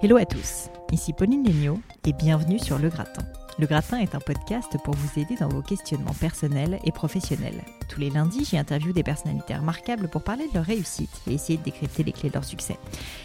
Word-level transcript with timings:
Hello 0.00 0.16
à 0.16 0.24
tous, 0.24 0.70
ici 0.92 1.12
Pauline 1.12 1.42
Léniaud 1.42 1.80
et 2.06 2.12
bienvenue 2.12 2.60
sur 2.60 2.78
Le 2.78 2.88
Gratin. 2.88 3.24
Le 3.58 3.66
Gratin 3.66 3.98
est 3.98 4.14
un 4.14 4.20
podcast 4.20 4.76
pour 4.84 4.94
vous 4.94 5.20
aider 5.20 5.34
dans 5.34 5.48
vos 5.48 5.60
questionnements 5.60 6.14
personnels 6.14 6.78
et 6.84 6.92
professionnels. 6.92 7.64
Tous 7.88 7.98
les 7.98 8.08
lundis, 8.08 8.44
j'y 8.44 8.56
interview 8.56 8.92
des 8.92 9.02
personnalités 9.02 9.56
remarquables 9.56 10.06
pour 10.06 10.22
parler 10.22 10.46
de 10.46 10.54
leur 10.54 10.64
réussite 10.64 11.10
et 11.26 11.34
essayer 11.34 11.58
de 11.58 11.64
décrypter 11.64 12.04
les 12.04 12.12
clés 12.12 12.28
de 12.28 12.34
leur 12.34 12.44
succès. 12.44 12.78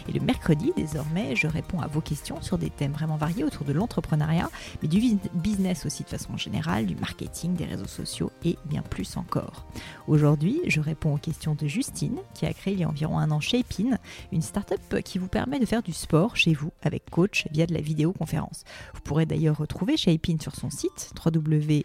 Et 0.08 0.12
le 0.12 0.18
mercredi, 0.18 0.72
désormais, 0.76 1.36
je 1.36 1.46
réponds 1.46 1.80
à 1.80 1.86
vos 1.86 2.00
questions 2.00 2.42
sur 2.42 2.58
des 2.58 2.70
thèmes 2.70 2.90
vraiment 2.90 3.16
variés 3.16 3.44
autour 3.44 3.64
de 3.64 3.72
l'entrepreneuriat, 3.72 4.50
mais 4.82 4.88
du 4.88 5.00
business 5.34 5.86
aussi 5.86 6.02
de 6.02 6.08
façon 6.08 6.36
générale, 6.36 6.86
du 6.86 6.96
marketing, 6.96 7.54
des 7.54 7.66
réseaux 7.66 7.86
sociaux 7.86 8.32
et 8.44 8.58
bien 8.66 8.82
plus 8.82 9.16
encore. 9.16 9.66
Aujourd'hui, 10.06 10.60
je 10.66 10.80
réponds 10.80 11.14
aux 11.14 11.18
questions 11.18 11.54
de 11.54 11.66
Justine, 11.66 12.18
qui 12.34 12.46
a 12.46 12.52
créé 12.52 12.74
il 12.74 12.80
y 12.80 12.84
a 12.84 12.88
environ 12.88 13.18
un 13.18 13.30
an 13.30 13.40
Shapin, 13.40 13.98
une 14.32 14.42
start-up 14.42 15.00
qui 15.02 15.18
vous 15.18 15.28
permet 15.28 15.58
de 15.58 15.66
faire 15.66 15.82
du 15.82 15.92
sport 15.92 16.36
chez 16.36 16.54
vous 16.54 16.72
avec 16.82 17.08
coach 17.10 17.46
via 17.50 17.66
de 17.66 17.74
la 17.74 17.80
vidéoconférence. 17.80 18.64
Vous 18.94 19.00
pourrez 19.00 19.26
d'ailleurs 19.26 19.56
retrouver 19.56 19.96
Shapin 19.96 20.36
sur 20.40 20.54
son 20.54 20.70
site 20.70 21.12
www.shapin.tv, 21.24 21.82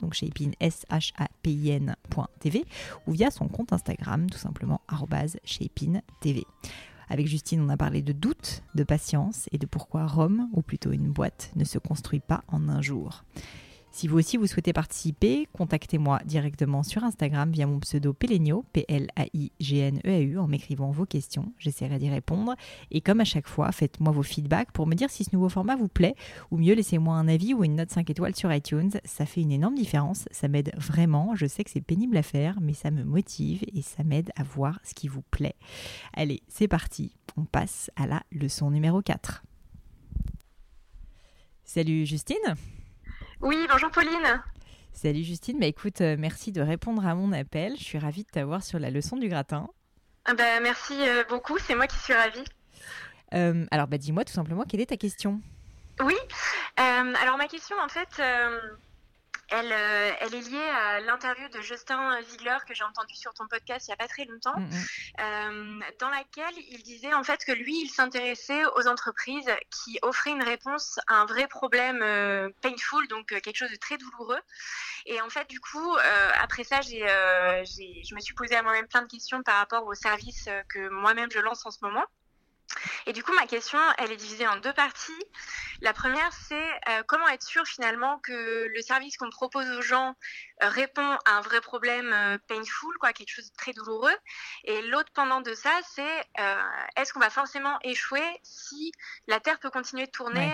donc 0.00 0.14
Shapin 0.14 0.50
S 0.60 0.84
H 0.90 1.12
A 1.18 1.28
P 1.42 1.50
I 1.50 1.70
N.tv 1.70 2.64
ou 3.06 3.12
via 3.12 3.30
son 3.30 3.48
compte 3.48 3.72
Instagram 3.72 4.28
tout 4.30 4.38
simplement 4.38 4.80
@shapin.tv. 5.44 6.44
Avec 7.08 7.28
Justine, 7.28 7.60
on 7.60 7.68
a 7.68 7.76
parlé 7.76 8.02
de 8.02 8.12
doute, 8.12 8.64
de 8.74 8.82
patience 8.82 9.48
et 9.52 9.58
de 9.58 9.66
pourquoi 9.66 10.06
Rome, 10.06 10.48
ou 10.52 10.60
plutôt 10.60 10.90
une 10.90 11.12
boîte, 11.12 11.52
ne 11.54 11.62
se 11.64 11.78
construit 11.78 12.18
pas 12.18 12.42
en 12.48 12.68
un 12.68 12.82
jour. 12.82 13.22
Si 13.96 14.08
vous 14.08 14.18
aussi 14.18 14.36
vous 14.36 14.46
souhaitez 14.46 14.74
participer, 14.74 15.48
contactez-moi 15.54 16.20
directement 16.26 16.82
sur 16.82 17.02
Instagram 17.02 17.50
via 17.50 17.66
mon 17.66 17.80
pseudo 17.80 18.12
Pelenio, 18.12 18.62
P-L-A-I-G-N-E-A-U, 18.74 20.38
en 20.38 20.46
m'écrivant 20.46 20.90
vos 20.90 21.06
questions. 21.06 21.54
J'essaierai 21.58 21.98
d'y 21.98 22.10
répondre. 22.10 22.56
Et 22.90 23.00
comme 23.00 23.20
à 23.20 23.24
chaque 23.24 23.48
fois, 23.48 23.72
faites-moi 23.72 24.12
vos 24.12 24.22
feedbacks 24.22 24.70
pour 24.70 24.86
me 24.86 24.94
dire 24.94 25.08
si 25.08 25.24
ce 25.24 25.30
nouveau 25.32 25.48
format 25.48 25.76
vous 25.76 25.88
plaît, 25.88 26.14
ou 26.50 26.58
mieux, 26.58 26.74
laissez-moi 26.74 27.16
un 27.16 27.26
avis 27.26 27.54
ou 27.54 27.64
une 27.64 27.76
note 27.76 27.90
5 27.90 28.10
étoiles 28.10 28.36
sur 28.36 28.52
iTunes. 28.52 28.90
Ça 29.06 29.24
fait 29.24 29.40
une 29.40 29.50
énorme 29.50 29.76
différence, 29.76 30.26
ça 30.30 30.46
m'aide 30.46 30.72
vraiment. 30.76 31.34
Je 31.34 31.46
sais 31.46 31.64
que 31.64 31.70
c'est 31.70 31.80
pénible 31.80 32.18
à 32.18 32.22
faire, 32.22 32.58
mais 32.60 32.74
ça 32.74 32.90
me 32.90 33.02
motive 33.02 33.64
et 33.72 33.80
ça 33.80 34.04
m'aide 34.04 34.30
à 34.36 34.42
voir 34.42 34.78
ce 34.84 34.92
qui 34.92 35.08
vous 35.08 35.22
plaît. 35.22 35.56
Allez, 36.12 36.42
c'est 36.48 36.68
parti, 36.68 37.16
on 37.38 37.46
passe 37.46 37.90
à 37.96 38.06
la 38.06 38.22
leçon 38.30 38.70
numéro 38.70 39.00
4. 39.00 39.42
Salut 41.64 42.04
Justine 42.04 42.56
oui, 43.40 43.66
bonjour 43.70 43.90
Pauline. 43.90 44.42
Salut 44.92 45.24
Justine, 45.24 45.58
bah 45.60 45.66
écoute, 45.66 46.00
euh, 46.00 46.16
merci 46.18 46.52
de 46.52 46.62
répondre 46.62 47.06
à 47.06 47.14
mon 47.14 47.32
appel. 47.32 47.74
Je 47.76 47.84
suis 47.84 47.98
ravie 47.98 48.24
de 48.24 48.30
t'avoir 48.30 48.62
sur 48.62 48.78
la 48.78 48.90
leçon 48.90 49.16
du 49.16 49.28
gratin. 49.28 49.68
Ah 50.24 50.34
bah, 50.34 50.60
merci 50.62 50.94
euh, 50.98 51.22
beaucoup, 51.28 51.58
c'est 51.58 51.74
moi 51.74 51.86
qui 51.86 51.98
suis 51.98 52.14
ravie. 52.14 52.44
Euh, 53.34 53.66
alors 53.70 53.88
bah, 53.88 53.98
dis-moi 53.98 54.24
tout 54.24 54.32
simplement, 54.32 54.64
quelle 54.64 54.80
est 54.80 54.86
ta 54.86 54.96
question? 54.96 55.40
Oui, 56.00 56.16
alors 56.76 57.36
ma 57.36 57.46
question 57.46 57.76
en 57.78 57.88
fait, 57.88 58.22
elle, 59.48 59.72
euh, 59.72 60.12
elle 60.20 60.34
est 60.34 60.48
liée 60.48 60.68
à 60.70 61.00
l'interview 61.00 61.48
de 61.48 61.60
Justin 61.60 62.20
Ziegler 62.22 62.56
que 62.66 62.74
j'ai 62.74 62.84
entendu 62.84 63.14
sur 63.14 63.32
ton 63.32 63.46
podcast 63.46 63.86
il 63.86 63.90
n'y 63.90 63.94
a 63.94 63.96
pas 63.96 64.08
très 64.08 64.24
longtemps, 64.24 64.58
mm, 64.58 64.64
mm. 64.64 64.84
Euh, 65.20 65.80
dans 66.00 66.10
laquelle 66.10 66.54
il 66.68 66.82
disait 66.82 67.14
en 67.14 67.22
fait 67.22 67.44
que 67.44 67.52
lui, 67.52 67.82
il 67.82 67.88
s'intéressait 67.88 68.64
aux 68.76 68.88
entreprises 68.88 69.50
qui 69.70 69.98
offraient 70.02 70.32
une 70.32 70.42
réponse 70.42 70.98
à 71.06 71.20
un 71.20 71.26
vrai 71.26 71.46
problème 71.46 72.02
euh, 72.02 72.50
painful, 72.60 73.06
donc 73.08 73.26
quelque 73.28 73.56
chose 73.56 73.70
de 73.70 73.76
très 73.76 73.98
douloureux. 73.98 74.40
Et 75.06 75.20
en 75.20 75.30
fait, 75.30 75.48
du 75.48 75.60
coup, 75.60 75.96
après 76.40 76.64
ça, 76.64 76.80
j'ai, 76.80 76.98
je 77.06 78.14
me 78.14 78.20
suis 78.20 78.34
posé 78.34 78.56
à 78.56 78.62
moi-même 78.62 78.88
plein 78.88 79.02
de 79.02 79.06
questions 79.06 79.42
par 79.44 79.58
rapport 79.58 79.86
aux 79.86 79.94
services 79.94 80.48
que 80.68 80.88
moi-même 80.88 81.30
je 81.30 81.38
lance 81.38 81.64
en 81.64 81.70
ce 81.70 81.78
moment. 81.82 82.04
Et 83.06 83.12
du 83.12 83.22
coup, 83.22 83.32
ma 83.32 83.46
question, 83.46 83.78
elle 83.98 84.12
est 84.12 84.16
divisée 84.16 84.46
en 84.46 84.56
deux 84.56 84.72
parties. 84.72 85.12
La 85.80 85.92
première, 85.92 86.32
c'est 86.32 86.70
euh, 86.88 87.02
comment 87.06 87.28
être 87.28 87.42
sûr 87.42 87.66
finalement 87.66 88.18
que 88.20 88.66
le 88.72 88.82
service 88.82 89.16
qu'on 89.16 89.30
propose 89.30 89.68
aux 89.70 89.82
gens 89.82 90.14
euh, 90.62 90.68
répond 90.68 91.16
à 91.24 91.32
un 91.32 91.40
vrai 91.40 91.60
problème 91.60 92.12
euh, 92.12 92.38
painful, 92.48 92.96
quoi, 92.98 93.12
quelque 93.12 93.30
chose 93.30 93.50
de 93.50 93.56
très 93.56 93.72
douloureux. 93.72 94.16
Et 94.64 94.82
l'autre 94.82 95.10
pendant 95.14 95.40
de 95.40 95.54
ça, 95.54 95.72
c'est 95.94 96.02
est-ce 96.96 97.12
qu'on 97.12 97.20
va 97.20 97.30
forcément 97.30 97.78
échouer 97.82 98.24
si 98.42 98.92
la 99.26 99.40
Terre 99.40 99.58
peut 99.58 99.70
continuer 99.70 100.06
de 100.06 100.10
tourner 100.10 100.50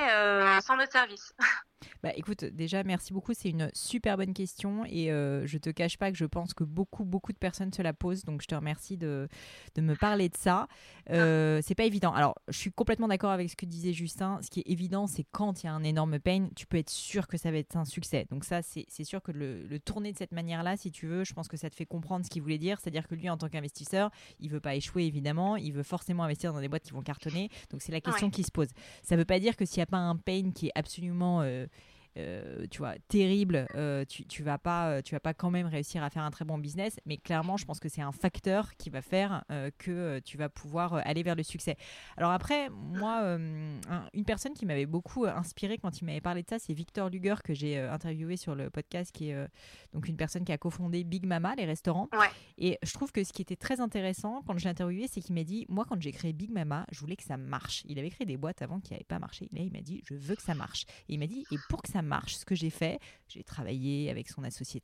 sans 0.62 0.76
notre 0.76 0.92
service? 0.92 1.34
Bah 2.02 2.10
écoute, 2.16 2.44
déjà 2.44 2.82
merci 2.84 3.12
beaucoup, 3.12 3.32
c'est 3.34 3.50
une 3.50 3.70
super 3.74 4.16
bonne 4.16 4.34
question 4.34 4.84
et 4.86 5.10
euh, 5.10 5.46
je 5.46 5.58
te 5.58 5.70
cache 5.70 5.98
pas 5.98 6.10
que 6.10 6.18
je 6.18 6.24
pense 6.24 6.54
que 6.54 6.64
beaucoup 6.64 7.04
beaucoup 7.04 7.32
de 7.32 7.38
personnes 7.38 7.72
se 7.72 7.82
la 7.82 7.92
posent, 7.92 8.24
donc 8.24 8.42
je 8.42 8.46
te 8.46 8.54
remercie 8.54 8.96
de, 8.96 9.28
de 9.74 9.82
me 9.82 9.94
parler 9.94 10.28
de 10.28 10.36
ça. 10.36 10.68
Euh, 11.10 11.60
c'est 11.62 11.74
pas 11.74 11.84
évident. 11.84 12.12
Alors 12.12 12.34
je 12.48 12.58
suis 12.58 12.72
complètement 12.72 13.08
d'accord 13.08 13.30
avec 13.30 13.50
ce 13.50 13.56
que 13.56 13.66
disait 13.66 13.92
Justin. 13.92 14.38
Ce 14.42 14.50
qui 14.50 14.60
est 14.60 14.70
évident, 14.70 15.06
c'est 15.06 15.24
quand 15.30 15.62
il 15.62 15.66
y 15.66 15.68
a 15.68 15.72
un 15.72 15.82
énorme 15.82 16.18
pain, 16.18 16.48
tu 16.56 16.66
peux 16.66 16.78
être 16.78 16.90
sûr 16.90 17.26
que 17.26 17.36
ça 17.36 17.50
va 17.50 17.58
être 17.58 17.76
un 17.76 17.84
succès. 17.84 18.26
Donc 18.30 18.44
ça, 18.44 18.60
c'est 18.62 19.04
sûr 19.04 19.22
que 19.22 19.32
le, 19.32 19.62
le, 19.62 19.78
tourner 19.78 20.12
de 20.12 20.18
cette 20.18 20.32
manière-là, 20.32 20.76
si 20.76 20.90
tu 20.90 21.06
veux, 21.06 21.24
je 21.24 21.32
pense 21.32 21.48
que 21.48 21.56
ça 21.56 21.70
te 21.70 21.74
fait 21.74 21.86
comprendre 21.86 22.24
ce 22.24 22.30
qu'il 22.30 22.42
voulait 22.42 22.58
dire, 22.58 22.78
c'est-à-dire 22.80 23.08
que 23.08 23.14
lui 23.14 23.28
en 23.28 23.36
tant 23.36 23.48
qu'investisseur, 23.48 24.10
il 24.40 24.50
veut 24.50 24.60
pas 24.60 24.74
échouer 24.74 25.04
évidemment, 25.04 25.56
il 25.56 25.72
veut 25.72 25.82
forcément 25.82 26.24
investir 26.24 26.52
dans 26.52 26.60
des 26.60 26.68
boîtes 26.68 26.84
qui 26.84 26.92
vont 26.92 27.02
cartonner. 27.02 27.50
Donc 27.70 27.82
c'est 27.82 27.92
la 27.92 28.00
question 28.00 28.30
qui 28.30 28.42
se 28.42 28.50
pose. 28.50 28.68
Ça 29.02 29.16
veut 29.16 29.24
pas 29.24 29.40
dire 29.40 29.56
que 29.56 29.64
s'il 29.64 29.78
n'y 29.78 29.84
a 29.84 29.86
pas 29.86 29.98
un 29.98 30.16
pain 30.16 30.50
qui 30.54 30.68
est 30.68 30.72
absolument 30.74 31.42
euh, 31.42 31.66
euh, 32.18 32.66
tu 32.70 32.78
vois, 32.78 32.94
terrible, 33.08 33.66
euh, 33.74 34.04
tu, 34.04 34.26
tu 34.26 34.42
vas 34.42 34.58
pas, 34.58 34.90
euh, 34.90 35.02
tu 35.02 35.14
vas 35.14 35.20
pas 35.20 35.32
quand 35.32 35.50
même 35.50 35.66
réussir 35.66 36.02
à 36.02 36.10
faire 36.10 36.22
un 36.22 36.30
très 36.30 36.44
bon 36.44 36.58
business. 36.58 36.98
Mais 37.06 37.16
clairement, 37.16 37.56
je 37.56 37.64
pense 37.64 37.80
que 37.80 37.88
c'est 37.88 38.02
un 38.02 38.12
facteur 38.12 38.76
qui 38.76 38.90
va 38.90 39.02
faire 39.02 39.44
que 39.78 40.18
tu 40.20 40.36
vas 40.36 40.48
pouvoir 40.48 40.94
aller 41.06 41.22
vers 41.22 41.34
le 41.34 41.42
succès. 41.42 41.76
Alors 42.16 42.30
après, 42.30 42.68
moi, 42.70 43.38
une 44.12 44.24
personne 44.26 44.54
qui 44.54 44.66
m'avait 44.66 44.86
beaucoup 44.86 45.24
inspiré 45.24 45.78
quand 45.78 46.00
il 46.00 46.04
m'avait 46.04 46.20
parlé 46.20 46.42
de 46.42 46.48
ça, 46.48 46.58
c'est 46.58 46.72
Victor 46.72 47.10
Luger 47.10 47.36
que 47.44 47.54
j'ai 47.54 47.78
interviewé 47.78 48.36
sur 48.36 48.54
le 48.54 48.70
podcast, 48.70 49.12
qui 49.12 49.30
est 49.30 49.48
donc 49.92 50.08
une 50.08 50.16
personne 50.16 50.44
qui 50.44 50.52
a 50.52 50.58
cofondé 50.58 51.04
Big 51.04 51.26
Mama, 51.26 51.54
les 51.54 51.64
restaurants. 51.64 52.08
Et 52.58 52.78
je 52.82 52.92
trouve 52.92 53.12
que 53.12 53.24
ce 53.24 53.32
qui 53.32 53.42
était 53.42 53.56
très 53.56 53.80
intéressant 53.80 54.42
quand 54.46 54.56
je 54.58 54.64
l'ai 54.64 54.70
interviewé, 54.70 55.08
c'est 55.08 55.20
qu'il 55.20 55.34
m'a 55.34 55.44
dit, 55.44 55.66
moi, 55.68 55.84
quand 55.88 56.00
j'ai 56.00 56.12
créé 56.12 56.32
Big 56.32 56.50
Mama, 56.50 56.86
je 56.90 57.00
voulais 57.00 57.16
que 57.16 57.24
ça 57.24 57.36
marche. 57.36 57.82
Il 57.86 57.98
avait 57.98 58.10
créé 58.10 58.26
des 58.26 58.36
boîtes 58.36 58.62
avant 58.62 58.80
qui 58.80 58.92
n'avaient 58.92 59.04
pas 59.04 59.18
marché. 59.18 59.48
Là, 59.52 59.62
il 59.62 59.72
m'a 59.72 59.80
dit, 59.80 60.02
je 60.04 60.14
veux 60.14 60.34
que 60.34 60.42
ça 60.42 60.54
marche. 60.54 60.84
Et 61.08 61.14
il 61.14 61.18
m'a 61.18 61.26
dit, 61.26 61.44
et 61.50 61.56
pour 61.68 61.82
que 61.82 61.88
ça 61.88 62.01
marche, 62.02 62.36
ce 62.36 62.44
que 62.44 62.54
j'ai 62.54 62.70
fait. 62.70 62.98
J'ai 63.28 63.42
travaillé 63.42 64.10
avec 64.10 64.28
son 64.28 64.44
associé 64.44 64.80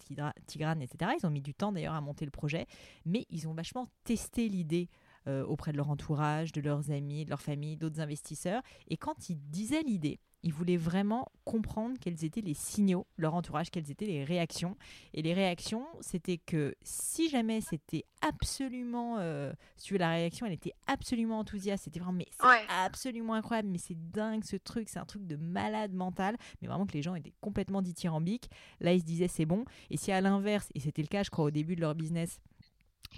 Tigrane, 0.46 0.82
etc. 0.82 1.12
Ils 1.20 1.26
ont 1.26 1.30
mis 1.30 1.42
du 1.42 1.54
temps 1.54 1.72
d'ailleurs 1.72 1.94
à 1.94 2.00
monter 2.00 2.24
le 2.24 2.30
projet, 2.30 2.66
mais 3.04 3.26
ils 3.30 3.48
ont 3.48 3.54
vachement 3.54 3.86
testé 4.04 4.48
l'idée 4.48 4.88
euh, 5.28 5.44
auprès 5.44 5.72
de 5.72 5.76
leur 5.76 5.90
entourage, 5.90 6.52
de 6.52 6.60
leurs 6.60 6.90
amis, 6.90 7.24
de 7.24 7.30
leur 7.30 7.40
famille, 7.40 7.76
d'autres 7.76 8.00
investisseurs. 8.00 8.62
Et 8.88 8.96
quand 8.96 9.28
ils 9.28 9.38
disaient 9.50 9.82
l'idée, 9.82 10.18
ils 10.42 10.52
voulaient 10.52 10.76
vraiment 10.76 11.26
comprendre 11.44 11.96
quels 12.00 12.24
étaient 12.24 12.40
les 12.40 12.54
signaux, 12.54 13.06
leur 13.16 13.34
entourage, 13.34 13.70
quelles 13.70 13.90
étaient 13.90 14.06
les 14.06 14.24
réactions. 14.24 14.76
Et 15.12 15.22
les 15.22 15.34
réactions, 15.34 15.86
c'était 16.00 16.38
que 16.38 16.74
si 16.82 17.28
jamais 17.28 17.60
c'était 17.60 18.04
absolument, 18.20 19.16
euh, 19.18 19.52
si 19.76 19.86
tu 19.86 19.94
veux, 19.94 19.98
la 19.98 20.10
réaction, 20.10 20.46
elle 20.46 20.52
était 20.52 20.74
absolument 20.86 21.40
enthousiaste, 21.40 21.84
c'était 21.84 21.98
vraiment, 21.98 22.18
mais 22.18 22.28
c'est 22.30 22.72
absolument 22.84 23.34
incroyable, 23.34 23.68
mais 23.68 23.78
c'est 23.78 23.98
dingue 24.10 24.44
ce 24.44 24.56
truc, 24.56 24.88
c'est 24.88 24.98
un 24.98 25.06
truc 25.06 25.26
de 25.26 25.36
malade 25.36 25.92
mental, 25.92 26.36
mais 26.62 26.68
vraiment 26.68 26.86
que 26.86 26.94
les 26.94 27.02
gens 27.02 27.14
étaient 27.14 27.34
complètement 27.40 27.82
dithyrambiques. 27.82 28.48
Là, 28.80 28.92
ils 28.92 29.00
se 29.00 29.04
disaient 29.04 29.28
c'est 29.28 29.46
bon. 29.46 29.64
Et 29.90 29.96
si 29.96 30.12
à 30.12 30.20
l'inverse, 30.20 30.68
et 30.74 30.80
c'était 30.80 31.02
le 31.02 31.08
cas, 31.08 31.24
je 31.24 31.30
crois, 31.30 31.46
au 31.46 31.50
début 31.50 31.74
de 31.74 31.80
leur 31.80 31.94
business, 31.94 32.40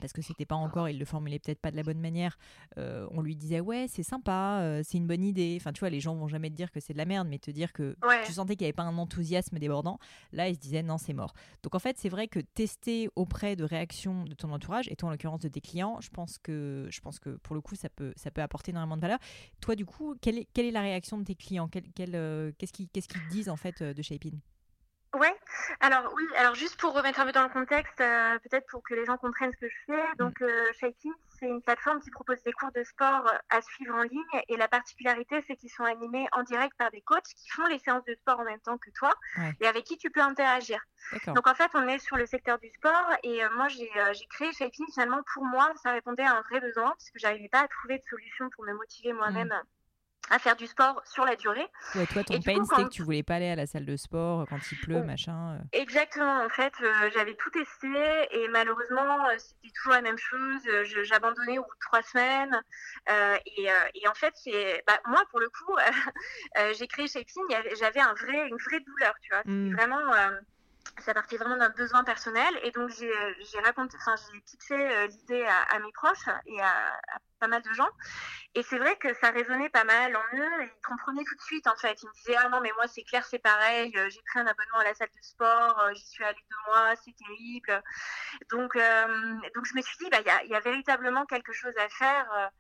parce 0.01 0.13
que 0.13 0.23
c'était 0.23 0.45
pas 0.47 0.55
encore, 0.55 0.89
il 0.89 0.99
le 0.99 1.05
formulait 1.05 1.39
peut-être 1.39 1.61
pas 1.61 1.71
de 1.71 1.77
la 1.77 1.83
bonne 1.83 2.01
manière. 2.01 2.39
Euh, 2.79 3.07
on 3.11 3.21
lui 3.21 3.37
disait 3.37 3.61
ouais 3.61 3.87
c'est 3.89 4.03
sympa, 4.03 4.61
euh, 4.61 4.83
c'est 4.85 4.99
une 4.99 5.07
bonne 5.07 5.25
idée. 5.25 5.57
Enfin 5.61 5.73
tu 5.73 5.81
vois 5.81 5.91
les 5.91 6.01
gens 6.01 6.15
vont 6.15 6.29
jamais 6.29 6.51
te 6.51 6.55
dire 6.55 6.71
que 6.71 6.81
c'est 6.81 6.93
de 6.93 6.99
la 6.99 7.05
merde, 7.07 7.27
mais 7.29 7.39
te 7.39 7.51
dire 7.51 7.73
que 7.73 7.97
tu 8.25 8.33
sentais 8.33 8.57
qu'il 8.57 8.65
n'y 8.65 8.69
avait 8.69 8.73
pas 8.75 8.83
un 8.85 8.97
enthousiasme 8.99 9.59
débordant. 9.59 9.99
Là 10.33 10.49
il 10.49 10.55
se 10.55 10.61
disait 10.61 10.83
non 10.83 10.99
c'est 10.99 11.13
mort. 11.13 11.33
Donc 11.63 11.75
en 11.75 11.79
fait 11.79 11.99
c'est 11.99 12.09
vrai 12.09 12.29
que 12.29 12.41
tester 12.41 13.09
auprès 13.17 13.57
de 13.57 13.65
réactions 13.65 14.25
de 14.25 14.35
ton 14.35 14.53
entourage 14.53 14.89
et 14.91 14.97
toi 14.97 15.09
en 15.09 15.13
l'occurrence 15.13 15.41
de 15.41 15.49
tes 15.49 15.61
clients, 15.61 16.01
je 16.01 16.11
pense 16.11 16.39
que 16.39 16.87
je 16.91 17.01
pense 17.01 17.19
que 17.19 17.31
pour 17.39 17.55
le 17.55 17.61
coup 17.61 17.75
ça 17.75 17.89
peut 17.89 18.13
ça 18.17 18.31
peut 18.31 18.43
apporter 18.43 18.71
énormément 18.71 18.97
de 18.97 19.03
valeur. 19.03 19.19
Toi 19.61 19.75
du 19.77 19.85
coup 19.87 20.15
quelle 20.21 20.39
est, 20.39 20.49
quelle 20.55 20.67
est 20.67 20.71
la 20.71 20.83
réaction 20.83 21.19
de 21.19 21.25
tes 21.25 21.35
clients? 21.35 21.69
Euh, 22.15 22.53
Qu'est-ce 22.59 22.73
qu'ils 22.73 23.29
disent 23.31 23.49
en 23.49 23.57
fait 23.57 23.83
de 23.83 24.03
Shapin 24.03 24.31
Ouais, 24.31 24.37
alors 25.81 26.13
oui, 26.15 26.25
alors 26.37 26.55
juste 26.55 26.79
pour 26.81 26.95
remettre 26.95 27.21
un 27.21 27.27
peu 27.27 27.33
dans 27.33 27.43
le 27.43 27.49
contexte, 27.49 28.01
euh, 28.01 28.39
peut-être 28.39 28.67
pour 28.69 28.83
que 28.83 28.95
les 28.95 29.05
gens 29.05 29.17
comprennent 29.17 29.53
ce 29.53 29.59
que 29.59 29.69
je 29.69 29.77
fais. 29.87 30.17
Donc, 30.19 30.41
euh, 30.43 30.73
c'est 30.81 30.95
une 31.47 31.63
plateforme 31.63 32.01
qui 32.01 32.11
propose 32.11 32.43
des 32.43 32.53
cours 32.53 32.71
de 32.73 32.83
sport 32.83 33.33
à 33.49 33.63
suivre 33.63 33.95
en 33.95 34.03
ligne 34.03 34.43
et 34.49 34.57
la 34.57 34.69
particularité, 34.69 35.43
c'est 35.47 35.57
qu'ils 35.57 35.71
sont 35.71 35.85
animés 35.85 36.27
en 36.33 36.43
direct 36.43 36.77
par 36.77 36.91
des 36.91 37.01
coachs 37.01 37.25
qui 37.25 37.49
font 37.49 37.67
les 37.67 37.79
séances 37.79 38.05
de 38.05 38.15
sport 38.15 38.41
en 38.41 38.45
même 38.45 38.61
temps 38.61 38.79
que 38.79 38.91
toi 38.91 39.13
et 39.61 39.67
avec 39.67 39.85
qui 39.85 39.97
tu 39.97 40.11
peux 40.11 40.21
interagir. 40.21 40.81
Donc, 41.27 41.47
en 41.47 41.55
fait, 41.55 41.71
on 41.75 41.89
est 41.89 41.99
sur 41.99 42.17
le 42.17 42.27
secteur 42.27 42.59
du 42.59 42.69
sport 42.71 43.11
et 43.23 43.43
euh, 43.43 43.49
moi, 43.57 43.69
j'ai 43.69 43.91
euh, 43.97 44.13
créé 44.31 44.53
Shaping 44.53 44.87
finalement 44.93 45.23
pour 45.33 45.45
moi, 45.45 45.73
ça 45.83 45.93
répondait 45.93 46.23
à 46.23 46.37
un 46.37 46.43
vrai 46.43 46.61
besoin 46.61 46.91
parce 46.91 47.11
que 47.11 47.19
j'arrivais 47.19 47.49
pas 47.49 47.61
à 47.61 47.69
trouver 47.69 47.99
de 47.99 48.05
solution 48.05 48.51
pour 48.51 48.65
me 48.65 48.75
motiver 48.75 49.13
moi-même. 49.13 49.53
À 50.29 50.39
faire 50.39 50.57
du 50.57 50.67
sport 50.67 51.03
sur 51.05 51.25
la 51.25 51.37
durée. 51.37 51.67
Ouais, 51.95 52.07
toi, 52.07 52.23
ton 52.23 52.41
pain, 52.41 52.65
c'était 52.65 52.85
que 52.85 52.89
tu 52.89 53.03
voulais 53.03 53.23
pas 53.23 53.37
aller 53.37 53.51
à 53.51 53.57
la 53.57 53.67
salle 53.67 53.85
de 53.85 53.97
sport 53.97 54.47
quand 54.49 54.59
il 54.71 54.79
pleut, 54.79 55.03
machin. 55.03 55.57
Euh. 55.57 55.59
Exactement. 55.73 56.45
En 56.45 56.49
fait, 56.49 56.73
euh, 56.83 57.11
j'avais 57.15 57.35
tout 57.35 57.51
testé 57.51 57.89
et 58.31 58.49
malheureusement, 58.49 59.27
euh, 59.27 59.35
c'était 59.39 59.73
toujours 59.75 59.93
la 59.93 60.03
même 60.03 60.19
chose. 60.19 60.63
J'abandonnais 61.03 61.59
au 61.59 61.63
bout 61.63 61.75
de 61.75 61.81
trois 61.81 62.03
semaines. 62.03 62.63
Et, 63.47 63.69
et, 63.95 64.09
en 64.09 64.15
fait, 64.15 64.33
c'est 64.37 64.85
bah, 64.87 65.01
moi, 65.07 65.23
pour 65.31 65.41
le 65.41 65.49
coup, 65.49 65.77
j'ai 66.79 66.87
créé 66.87 67.09
Shaping. 67.09 67.45
J'avais 67.79 68.01
un 68.01 68.15
vrai, 68.15 68.49
une 68.49 68.57
vraie 68.57 68.81
douleur, 68.81 69.15
tu 69.23 69.31
vois. 69.31 69.43
Mmh. 69.45 69.75
Vraiment 69.75 70.01
ça 70.99 71.15
partait 71.15 71.37
vraiment 71.37 71.57
d'un 71.57 71.71
besoin 71.71 72.05
personnel. 72.05 72.53
Et 72.63 72.71
donc 72.71 72.91
j'ai 72.91 73.61
raconté, 73.65 73.97
enfin 74.01 74.15
j'ai 74.33 74.41
pitché 74.41 74.75
euh, 74.75 75.07
l'idée 75.07 75.45
à, 75.45 75.79
mes 75.79 75.93
proches 75.93 76.29
et 76.47 76.61
à, 76.61 77.01
pas 77.39 77.49
mal 77.49 77.63
de 77.63 77.73
gens. 77.73 77.89
Et 78.55 78.63
c'est 78.63 78.79
vrai 78.79 78.97
que 78.97 79.15
ça 79.15 79.31
résonnait 79.31 79.71
pas 79.71 79.85
mal 79.85 80.17
en 80.17 80.37
eux, 80.37 80.63
ils 80.63 80.83
comprenaient 80.87 81.25
tout 81.25 81.35
de 81.35 81.41
suite 81.43 81.67
en 81.67 81.77
fait, 81.77 82.03
ils 82.03 82.07
me 82.07 82.13
disaient 82.15 82.37
ah 82.37 82.49
non 82.49 82.61
mais 82.61 82.73
moi 82.77 82.87
c'est 82.89 83.05
clair 83.05 83.25
c'est 83.25 83.39
pareil, 83.39 83.93
euh, 83.97 84.11
j'ai 84.11 84.21
pris 84.27 84.41
un 84.41 84.47
abonnement 84.47 84.79
à 84.79 84.85
la 84.85 84.95
salle 84.95 85.09
de 85.09 85.23
sport, 85.23 85.79
euh, 85.81 85.95
j'y 85.95 86.07
suis 86.07 86.25
allée 86.25 86.45
deux 86.51 86.73
mois, 86.73 86.95
c'est 86.97 87.15
terrible, 87.17 87.83
donc 88.51 88.77
donc 89.55 89.67
je 89.67 89.75
me 89.75 89.83
suis 89.83 89.97
dit 89.99 90.11
bah 90.11 90.19
il 90.45 90.51
y 90.51 90.55
a, 90.55 90.61
véritablement 90.61 91.25
quelque 91.27 91.53
chose 91.53 91.73
à 91.79 91.89
faire 91.89 92.51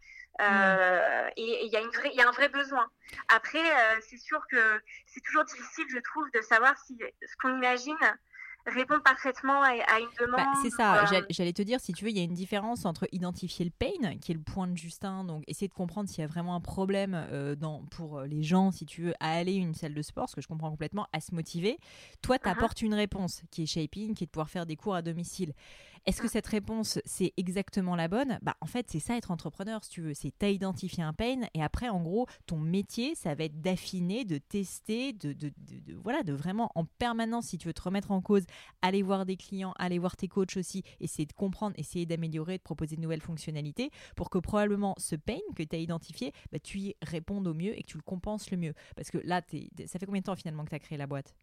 euh, 0.40 1.28
et 1.36 1.66
il 1.66 1.72
y, 1.72 1.76
a 1.76 1.80
y 1.80 2.22
un 2.22 2.30
vrai 2.30 2.48
besoin. 2.48 2.86
Après, 3.28 3.58
euh, 3.58 4.00
c'est 4.08 4.18
sûr 4.18 4.40
que 4.50 4.80
c'est 5.06 5.20
toujours 5.20 5.44
difficile, 5.44 5.84
je 5.90 5.98
trouve, 5.98 6.24
de 6.34 6.40
savoir 6.40 6.76
si 6.78 6.96
ce 6.98 7.36
qu'on 7.42 7.56
imagine 7.56 7.96
répond 8.66 9.00
parfaitement 9.00 9.62
à, 9.62 10.00
une 10.00 10.08
demande. 10.18 10.36
Bah, 10.36 10.52
c'est 10.62 10.70
ça, 10.70 11.02
euh, 11.02 11.22
j'allais 11.30 11.52
te 11.52 11.62
dire, 11.62 11.80
si 11.80 11.92
tu 11.92 12.04
veux, 12.04 12.10
il 12.10 12.16
y 12.16 12.20
a 12.20 12.24
une 12.24 12.34
différence 12.34 12.84
entre 12.84 13.06
identifier 13.10 13.64
le 13.64 13.70
pain, 13.70 14.18
qui 14.18 14.32
est 14.32 14.34
le 14.34 14.42
point 14.42 14.66
de 14.66 14.76
Justin, 14.76 15.24
donc 15.24 15.44
essayer 15.46 15.68
de 15.68 15.74
comprendre 15.74 16.08
s'il 16.08 16.20
y 16.20 16.24
a 16.24 16.26
vraiment 16.26 16.54
un 16.54 16.60
problème 16.60 17.56
dans, 17.58 17.84
pour 17.90 18.20
les 18.20 18.42
gens, 18.42 18.70
si 18.70 18.86
tu 18.86 19.02
veux, 19.02 19.14
à 19.18 19.32
aller 19.32 19.54
à 19.54 19.62
une 19.62 19.74
salle 19.74 19.94
de 19.94 20.02
sport, 20.02 20.28
ce 20.28 20.36
que 20.36 20.42
je 20.42 20.48
comprends 20.48 20.70
complètement, 20.70 21.06
à 21.12 21.20
se 21.20 21.34
motiver. 21.34 21.78
Toi, 22.22 22.38
tu 22.38 22.48
uh-huh. 22.48 22.52
apportes 22.52 22.82
une 22.82 22.94
réponse 22.94 23.42
qui 23.50 23.62
est 23.62 23.66
shaping, 23.66 24.14
qui 24.14 24.24
est 24.24 24.26
de 24.26 24.30
pouvoir 24.30 24.50
faire 24.50 24.66
des 24.66 24.76
cours 24.76 24.94
à 24.94 25.02
domicile. 25.02 25.54
Est-ce 26.06 26.22
que 26.22 26.28
cette 26.28 26.46
réponse, 26.46 26.98
c'est 27.04 27.32
exactement 27.36 27.94
la 27.94 28.08
bonne? 28.08 28.38
Bah, 28.42 28.56
en 28.60 28.66
fait, 28.66 28.86
c'est 28.90 29.00
ça 29.00 29.16
être 29.16 29.30
entrepreneur, 29.30 29.84
si 29.84 29.90
tu 29.90 30.00
veux. 30.00 30.14
C'est 30.14 30.32
t'as 30.36 30.48
identifié 30.48 31.02
un 31.02 31.12
pain 31.12 31.42
et 31.54 31.62
après, 31.62 31.88
en 31.88 32.00
gros, 32.02 32.26
ton 32.46 32.58
métier, 32.58 33.14
ça 33.14 33.34
va 33.34 33.44
être 33.44 33.60
d'affiner, 33.60 34.24
de 34.24 34.38
tester, 34.38 35.12
de, 35.12 35.32
de, 35.32 35.52
voilà, 36.02 36.22
de 36.22 36.32
vraiment 36.32 36.70
en 36.74 36.84
permanence, 36.84 37.48
si 37.48 37.58
tu 37.58 37.68
veux 37.68 37.74
te 37.74 37.82
remettre 37.82 38.10
en 38.10 38.22
cause, 38.22 38.44
aller 38.82 39.02
voir 39.02 39.26
des 39.26 39.36
clients, 39.36 39.74
aller 39.78 39.98
voir 39.98 40.16
tes 40.16 40.28
coachs 40.28 40.56
aussi, 40.56 40.82
essayer 41.00 41.26
de 41.26 41.32
comprendre, 41.32 41.74
essayer 41.78 42.06
d'améliorer, 42.06 42.56
de 42.56 42.62
proposer 42.62 42.96
de 42.96 43.02
nouvelles 43.02 43.22
fonctionnalités 43.22 43.90
pour 44.16 44.30
que 44.30 44.38
probablement 44.38 44.94
ce 44.98 45.16
pain 45.16 45.38
que 45.54 45.62
tu 45.62 45.76
as 45.76 45.78
identifié, 45.78 46.32
bah, 46.50 46.58
tu 46.58 46.78
y 46.78 46.96
répondes 47.02 47.46
au 47.46 47.54
mieux 47.54 47.78
et 47.78 47.82
que 47.82 47.88
tu 47.88 47.98
le 47.98 48.02
compenses 48.02 48.50
le 48.50 48.56
mieux. 48.56 48.74
Parce 48.96 49.10
que 49.10 49.18
là, 49.18 49.42
ça 49.86 49.98
fait 49.98 50.06
combien 50.06 50.20
de 50.20 50.26
temps 50.26 50.36
finalement 50.36 50.64
que 50.64 50.70
tu 50.70 50.76
as 50.76 50.80
créé 50.80 50.96
la 50.98 51.06
boîte? 51.06 51.34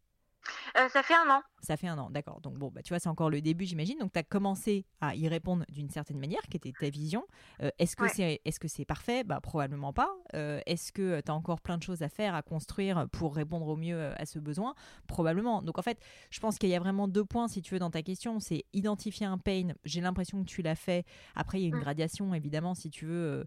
Euh, 0.76 0.88
ça 0.88 1.02
fait 1.02 1.14
un 1.14 1.30
an. 1.30 1.42
Ça 1.60 1.76
fait 1.76 1.88
un 1.88 1.98
an, 1.98 2.10
d'accord. 2.10 2.40
Donc 2.40 2.54
bon, 2.54 2.70
bah, 2.72 2.82
tu 2.82 2.90
vois, 2.90 3.00
c'est 3.00 3.08
encore 3.08 3.30
le 3.30 3.40
début, 3.40 3.64
j'imagine. 3.64 3.98
Donc 3.98 4.12
tu 4.12 4.18
as 4.18 4.22
commencé 4.22 4.86
à 5.00 5.14
y 5.14 5.28
répondre 5.28 5.64
d'une 5.68 5.90
certaine 5.90 6.18
manière, 6.18 6.40
qui 6.50 6.56
était 6.56 6.72
ta 6.72 6.88
vision. 6.88 7.26
Euh, 7.62 7.70
est-ce 7.78 7.96
que 7.96 8.08
c'est 8.08 8.40
est 8.44 8.62
-ce 8.62 8.68
c'est 8.68 8.84
parfait? 8.84 9.24
Bah, 9.24 9.40
Probablement 9.40 9.92
pas. 9.92 10.10
Euh, 10.34 10.60
est-ce 10.66 10.92
que 10.92 11.20
tu 11.20 11.30
as 11.30 11.34
encore 11.34 11.60
plein 11.60 11.78
de 11.78 11.82
choses 11.82 12.02
à 12.02 12.08
faire, 12.08 12.34
à 12.34 12.42
construire 12.42 13.08
pour 13.10 13.34
répondre 13.34 13.66
au 13.66 13.76
mieux 13.76 14.12
à 14.16 14.24
ce 14.24 14.38
besoin? 14.38 14.74
Probablement. 15.06 15.62
Donc 15.62 15.78
en 15.78 15.82
fait, 15.82 15.98
je 16.30 16.40
pense 16.40 16.58
qu'il 16.58 16.68
y 16.68 16.74
a 16.74 16.80
vraiment 16.80 17.08
deux 17.08 17.24
points, 17.24 17.48
si 17.48 17.60
tu 17.62 17.74
veux, 17.74 17.80
dans 17.80 17.90
ta 17.90 18.02
question. 18.02 18.40
C'est 18.40 18.64
identifier 18.72 19.26
un 19.26 19.38
pain. 19.38 19.68
J'ai 19.84 20.00
l'impression 20.00 20.44
que 20.44 20.48
tu 20.48 20.62
l'as 20.62 20.76
fait. 20.76 21.04
Après, 21.34 21.58
il 21.58 21.62
y 21.62 21.66
a 21.66 21.68
une 21.68 21.76
mmh. 21.76 21.80
gradation, 21.80 22.34
évidemment, 22.34 22.74
si 22.74 22.90
tu 22.90 23.06
veux. 23.06 23.46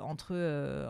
Entre, 0.00 0.36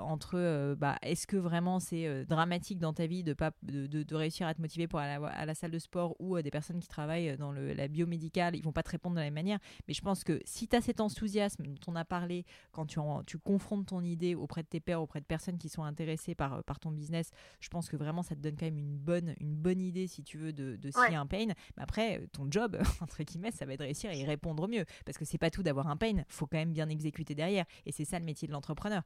entre 0.03 0.75
bah, 0.75 0.99
est-ce 1.01 1.27
que 1.27 1.39
vraiment 1.39 1.81
c'est 1.81 2.27
dramatique 2.27 2.79
dans 2.79 2.93
ta 2.93 3.07
vie 3.07 3.23
de, 3.23 3.33
pas, 3.33 3.53
de, 3.63 3.87
de, 3.87 4.15
réussir 4.15 4.47
à 4.47 4.53
te 4.53 4.61
motiver 4.61 4.87
pour 4.87 4.99
aller 4.99 5.25
à 5.33 5.42
la, 5.47 5.55
salle 5.55 5.71
de 5.71 5.79
sport 5.79 6.17
ou 6.19 6.41
des 6.41 6.51
personnes 6.51 6.81
qui 6.81 6.89
travaillent 6.89 7.37
dans 7.37 7.53
le, 7.53 7.73
la 7.73 7.89
biomédicale, 7.89 8.57
ils 8.57 8.63
vont 8.63 8.73
pas 8.73 8.83
te 8.83 8.91
répondre 8.91 9.15
de 9.17 9.21
la 9.21 9.27
même 9.27 9.35
manière. 9.35 9.59
Mais 9.87 9.95
je 9.95 10.03
pense 10.03 10.25
que 10.25 10.41
si 10.45 10.69
tu 10.69 10.77
as 10.77 10.81
cet 10.81 11.01
enthousiasme 11.01 11.65
dont 11.65 11.93
on 11.93 11.97
a 11.97 12.05
parlé 12.05 12.45
quand 12.73 12.87
tu, 12.87 12.99
tu 13.27 13.39
confrontes 13.39 13.87
ton 13.87 14.03
idée 14.03 14.35
auprès 14.35 14.63
de 14.63 14.69
tes 14.69 14.81
pairs, 14.81 15.01
auprès 15.01 15.21
de 15.21 15.27
personnes 15.27 15.59
qui 15.59 15.69
sont 15.69 15.85
intéressées 15.85 16.35
par, 16.35 16.65
par 16.65 16.81
ton 16.81 16.91
business, 16.91 17.31
je 17.61 17.69
pense 17.69 17.89
que 17.89 17.97
vraiment 17.97 18.23
ça 18.23 18.35
te 18.35 18.41
donne 18.41 18.57
quand 18.57 18.67
même 18.67 18.79
une 18.79 18.97
bonne, 18.97 19.35
une 19.41 19.55
bonne 19.55 19.81
idée 19.81 20.07
si 20.07 20.23
tu 20.23 20.39
veux 20.39 20.53
de, 20.53 20.77
de 20.77 20.91
un 21.15 21.27
pain. 21.27 21.47
Mais 21.47 21.83
après, 21.83 22.27
ton 22.33 22.47
job, 22.51 22.79
entre 23.01 23.23
guillemets, 23.23 23.51
ça 23.51 23.65
va 23.65 23.75
être 23.75 23.81
de 23.81 23.85
réussir 23.85 24.11
à 24.11 24.15
y 24.15 24.25
répondre 24.25 24.67
mieux. 24.69 24.85
Parce 25.05 25.19
que 25.19 25.25
c'est 25.25 25.39
pas 25.39 25.51
tout 25.51 25.63
d'avoir 25.63 25.89
un 25.89 25.97
pain, 25.97 26.25
faut 26.29 26.47
quand 26.47 26.59
même 26.59 26.73
bien 26.73 26.89
exécuter 26.89 27.35
derrière. 27.35 27.65
Et 27.87 27.93
c'est 27.93 28.05
ça 28.05 28.19
le 28.19 28.25
métier 28.25 28.49
de 28.49 28.53
l'entrepreneur 28.53 28.73
entrepreneur. 28.73 29.03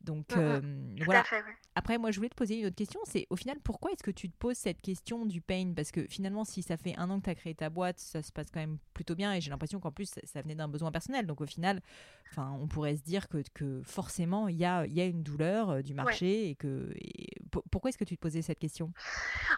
Donc 0.00 0.30
mmh. 0.30 0.38
Euh, 0.38 0.60
voilà. 1.04 1.24
Après, 1.74 1.98
moi, 1.98 2.10
je 2.10 2.16
voulais 2.16 2.28
te 2.28 2.34
poser 2.34 2.60
une 2.60 2.66
autre 2.66 2.76
question. 2.76 3.00
C'est 3.04 3.26
au 3.30 3.36
final, 3.36 3.58
pourquoi 3.62 3.90
est-ce 3.92 4.02
que 4.02 4.10
tu 4.10 4.28
te 4.30 4.36
poses 4.36 4.56
cette 4.56 4.80
question 4.80 5.26
du 5.26 5.40
pain 5.40 5.67
Parce 5.74 5.90
que 5.90 6.06
finalement, 6.08 6.44
si 6.44 6.62
ça 6.62 6.76
fait 6.76 6.96
un 6.96 7.10
an 7.10 7.18
que 7.18 7.24
tu 7.24 7.30
as 7.30 7.34
créé 7.34 7.54
ta 7.54 7.70
boîte, 7.70 7.98
ça 7.98 8.22
se 8.22 8.32
passe 8.32 8.48
quand 8.52 8.60
même 8.60 8.78
plutôt 8.94 9.14
bien. 9.14 9.34
Et 9.34 9.40
j'ai 9.40 9.50
l'impression 9.50 9.80
qu'en 9.80 9.92
plus, 9.92 10.10
ça, 10.24 10.42
venait 10.42 10.54
d'un 10.54 10.68
besoin 10.68 10.90
personnel. 10.90 11.26
Donc 11.26 11.40
au 11.40 11.46
final, 11.46 11.80
on 12.36 12.66
pourrait 12.68 12.96
se 12.96 13.02
dire 13.02 13.28
que, 13.28 13.42
que 13.54 13.80
forcément, 13.82 14.48
il 14.48 14.56
y 14.56 14.64
a, 14.64 14.86
y 14.86 15.00
a 15.00 15.04
une 15.04 15.22
douleur 15.22 15.70
euh, 15.70 15.82
du 15.82 15.94
marché. 15.94 16.50
Et 16.50 16.54
que 16.54 16.92
pourquoi 17.70 17.90
est-ce 17.90 17.98
que 17.98 18.04
tu 18.04 18.16
te 18.16 18.20
posais 18.20 18.42
cette 18.42 18.58
question? 18.58 18.92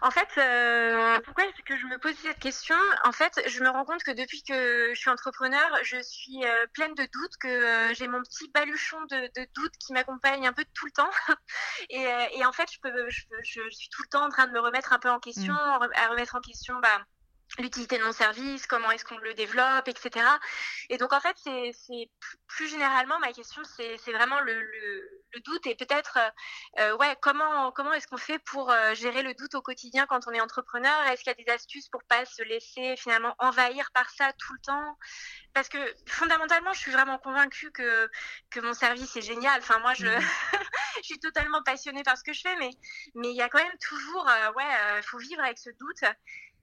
En 0.03 0.11
fait, 0.11 0.29
euh, 0.39 1.19
pourquoi 1.25 1.45
est-ce 1.45 1.63
que 1.63 1.77
je 1.77 1.87
me 1.87 1.99
pose 1.99 2.15
cette 2.23 2.39
question? 2.39 2.77
En 3.05 3.13
fait, 3.13 3.41
je 3.47 3.63
me 3.63 3.69
rends 3.69 3.85
compte 3.85 4.03
que 4.03 4.13
depuis 4.13 4.43
que 4.43 4.93
je 4.95 4.99
suis 4.99 5.11
entrepreneur, 5.11 5.69
je 5.83 6.01
suis 6.03 6.41
pleine 6.73 6.95
de 6.95 7.03
doutes, 7.03 7.37
que 7.39 7.95
j'ai 7.95 8.09
mon 8.09 8.23
petit 8.23 8.51
baluchon 8.53 9.01
de, 9.11 9.41
de 9.41 9.49
doutes 9.55 9.77
qui 9.79 9.93
m'accompagne 9.93 10.47
un 10.47 10.53
peu 10.53 10.65
tout 10.75 10.87
le 10.87 10.93
temps. 10.93 11.11
Euh, 11.93 12.27
et, 12.33 12.45
en 12.45 12.53
fait, 12.53 12.69
je, 12.73 12.79
peux, 12.81 13.09
je, 13.09 13.61
suis 13.71 13.89
tout 13.89 14.03
le 14.03 14.09
temps 14.09 14.25
en 14.25 14.29
train 14.29 14.47
de 14.47 14.53
me 14.53 14.61
remettre 14.61 14.93
un 14.93 14.99
peu 14.99 15.11
en 15.11 15.19
question, 15.19 15.53
mm. 15.53 15.91
à 15.95 16.09
remettre 16.09 16.37
en 16.37 16.41
question 16.41 16.79
bah, 16.81 17.05
l'utilité 17.59 17.99
de 17.99 18.05
mon 18.05 18.13
service, 18.13 18.67
comment 18.67 18.91
est-ce 18.91 19.05
qu'on 19.05 19.19
le 19.19 19.35
développe, 19.35 19.89
etc. 19.89 20.25
Et 20.89 20.97
donc 20.97 21.13
en 21.13 21.21
fait, 21.21 21.37
c'est 21.37 22.11
plus 22.47 22.69
généralement 22.69 23.19
ma 23.19 23.33
question, 23.33 23.63
c'est 23.77 24.13
vraiment 24.13 24.41
le, 24.41 24.61
le, 24.61 25.41
doute 25.45 25.67
et 25.67 25.75
peut-être 25.75 26.19
euh, 26.81 26.97
ouais 26.97 27.17
comment 27.23 27.71
comment 27.73 27.93
est-ce 27.93 28.07
qu'on 28.09 28.19
fait 28.19 28.39
pour 28.41 28.71
euh, 28.71 28.95
gérer 28.95 29.23
le 29.23 29.33
doute 29.35 29.55
au 29.55 29.63
quotidien 29.63 30.07
quand 30.07 30.27
on 30.27 30.33
est 30.33 30.41
entrepreneur? 30.41 31.03
Est-ce 31.07 31.23
qu'il 31.23 31.33
y 31.37 31.41
a 31.41 31.45
des 31.45 31.51
astuces 31.51 31.89
pour 31.89 32.03
pas 32.05 32.25
se 32.25 32.43
laisser 32.43 32.97
finalement 32.97 33.35
envahir 33.39 33.91
par 33.95 34.11
ça 34.11 34.33
tout 34.35 34.53
le 34.53 34.61
temps? 34.61 34.99
Parce 35.55 35.69
que 35.69 35.79
fondamentalement, 36.07 36.73
je 36.73 36.81
suis 36.81 36.93
vraiment 36.93 37.19
convaincue 37.19 37.71
que 37.73 38.09
que 38.51 38.61
mon 38.61 38.75
service 38.75 39.17
est 39.17 39.23
génial. 39.23 39.61
Enfin 39.61 39.79
moi, 39.81 39.95
je 39.95 40.07
mmh. 40.07 40.21
je 40.99 41.03
suis 41.03 41.21
totalement 41.21 41.63
passionnée 41.63 42.03
par 42.03 42.19
ce 42.19 42.25
que 42.25 42.33
je 42.33 42.43
fais, 42.43 42.57
mais 42.57 42.71
mais 43.15 43.31
il 43.31 43.37
y 43.37 43.43
a 43.43 43.49
quand 43.49 43.63
même 43.63 43.79
toujours 43.81 44.29
euh, 44.29 44.53
ouais, 44.53 44.99
il 44.99 45.03
faut 45.05 45.19
vivre 45.19 45.43
avec 45.43 45.59
ce 45.59 45.71
doute. 45.71 46.11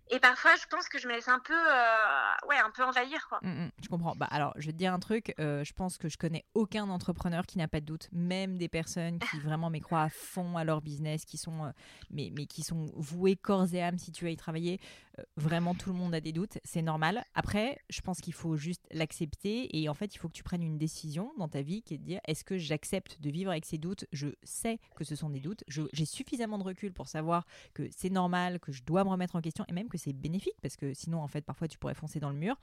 Et 0.09 0.19
parfois, 0.19 0.51
je 0.55 0.65
pense 0.69 0.87
que 0.87 0.99
je 0.99 1.07
me 1.07 1.13
laisse 1.13 1.27
un 1.27 1.39
peu, 1.39 1.53
euh, 1.53 2.83
envahir. 2.83 3.27
Mmh, 3.41 3.49
mmh, 3.49 3.71
je 3.83 3.89
comprends. 3.89 4.15
Bah, 4.15 4.27
alors, 4.31 4.53
je 4.57 4.67
vais 4.67 4.71
te 4.71 4.77
dire 4.77 4.93
un 4.93 4.99
truc. 4.99 5.33
Euh, 5.39 5.63
je 5.63 5.73
pense 5.73 5.97
que 5.97 6.09
je 6.09 6.17
connais 6.17 6.45
aucun 6.53 6.89
entrepreneur 6.89 7.45
qui 7.45 7.57
n'a 7.57 7.67
pas 7.67 7.79
de 7.79 7.85
doute, 7.85 8.07
même 8.11 8.57
des 8.57 8.69
personnes 8.69 9.19
qui 9.19 9.39
vraiment 9.39 9.69
mais 9.69 9.79
croient 9.79 10.03
à 10.03 10.09
fond 10.09 10.57
à 10.57 10.63
leur 10.63 10.81
business, 10.81 11.25
qui 11.25 11.37
sont, 11.37 11.65
euh, 11.65 11.71
mais, 12.11 12.31
qui 12.47 12.63
sont 12.63 12.85
vouées 12.95 13.35
corps 13.35 13.73
et 13.73 13.81
âme 13.81 13.97
si 13.97 14.11
tu 14.11 14.25
veux 14.25 14.31
y 14.31 14.37
travailler. 14.37 14.79
Vraiment, 15.35 15.73
tout 15.73 15.91
le 15.91 15.97
monde 15.97 16.13
a 16.13 16.21
des 16.21 16.31
doutes. 16.31 16.57
C'est 16.63 16.81
normal. 16.81 17.23
Après, 17.35 17.79
je 17.89 18.01
pense 18.01 18.19
qu'il 18.21 18.33
faut 18.33 18.55
juste 18.57 18.85
l'accepter 18.91 19.77
et 19.77 19.89
en 19.89 19.93
fait, 19.93 20.15
il 20.15 20.17
faut 20.17 20.27
que 20.27 20.33
tu 20.33 20.43
prennes 20.43 20.63
une 20.63 20.77
décision 20.77 21.31
dans 21.37 21.47
ta 21.47 21.61
vie 21.61 21.81
qui 21.81 21.93
est 21.93 21.97
de 21.97 22.03
dire 22.03 22.19
est-ce 22.27 22.43
que 22.43 22.57
j'accepte 22.57 23.21
de 23.21 23.29
vivre 23.29 23.51
avec 23.51 23.65
ces 23.65 23.77
doutes? 23.77 24.05
Je 24.11 24.29
sais 24.43 24.79
que 24.95 25.03
ce 25.03 25.15
sont 25.15 25.29
des 25.29 25.39
doutes. 25.39 25.63
J'ai 25.67 26.05
suffisamment 26.05 26.57
de 26.57 26.63
recul 26.63 26.93
pour 26.93 27.07
savoir 27.07 27.45
que 27.73 27.83
c'est 27.95 28.09
normal, 28.09 28.59
que 28.59 28.71
je 28.71 28.83
dois 28.83 29.03
me 29.03 29.09
remettre 29.09 29.35
en 29.35 29.41
question 29.41 29.65
et 29.67 29.73
même 29.73 29.89
que 29.89 29.97
c'est 29.97 30.13
bénéfique 30.13 30.55
parce 30.61 30.75
que 30.75 30.93
sinon 30.93 31.21
en 31.21 31.27
fait 31.27 31.41
parfois 31.41 31.67
tu 31.67 31.77
pourrais 31.77 31.93
foncer 31.93 32.19
dans 32.19 32.29
le 32.29 32.37
mur. 32.37 32.59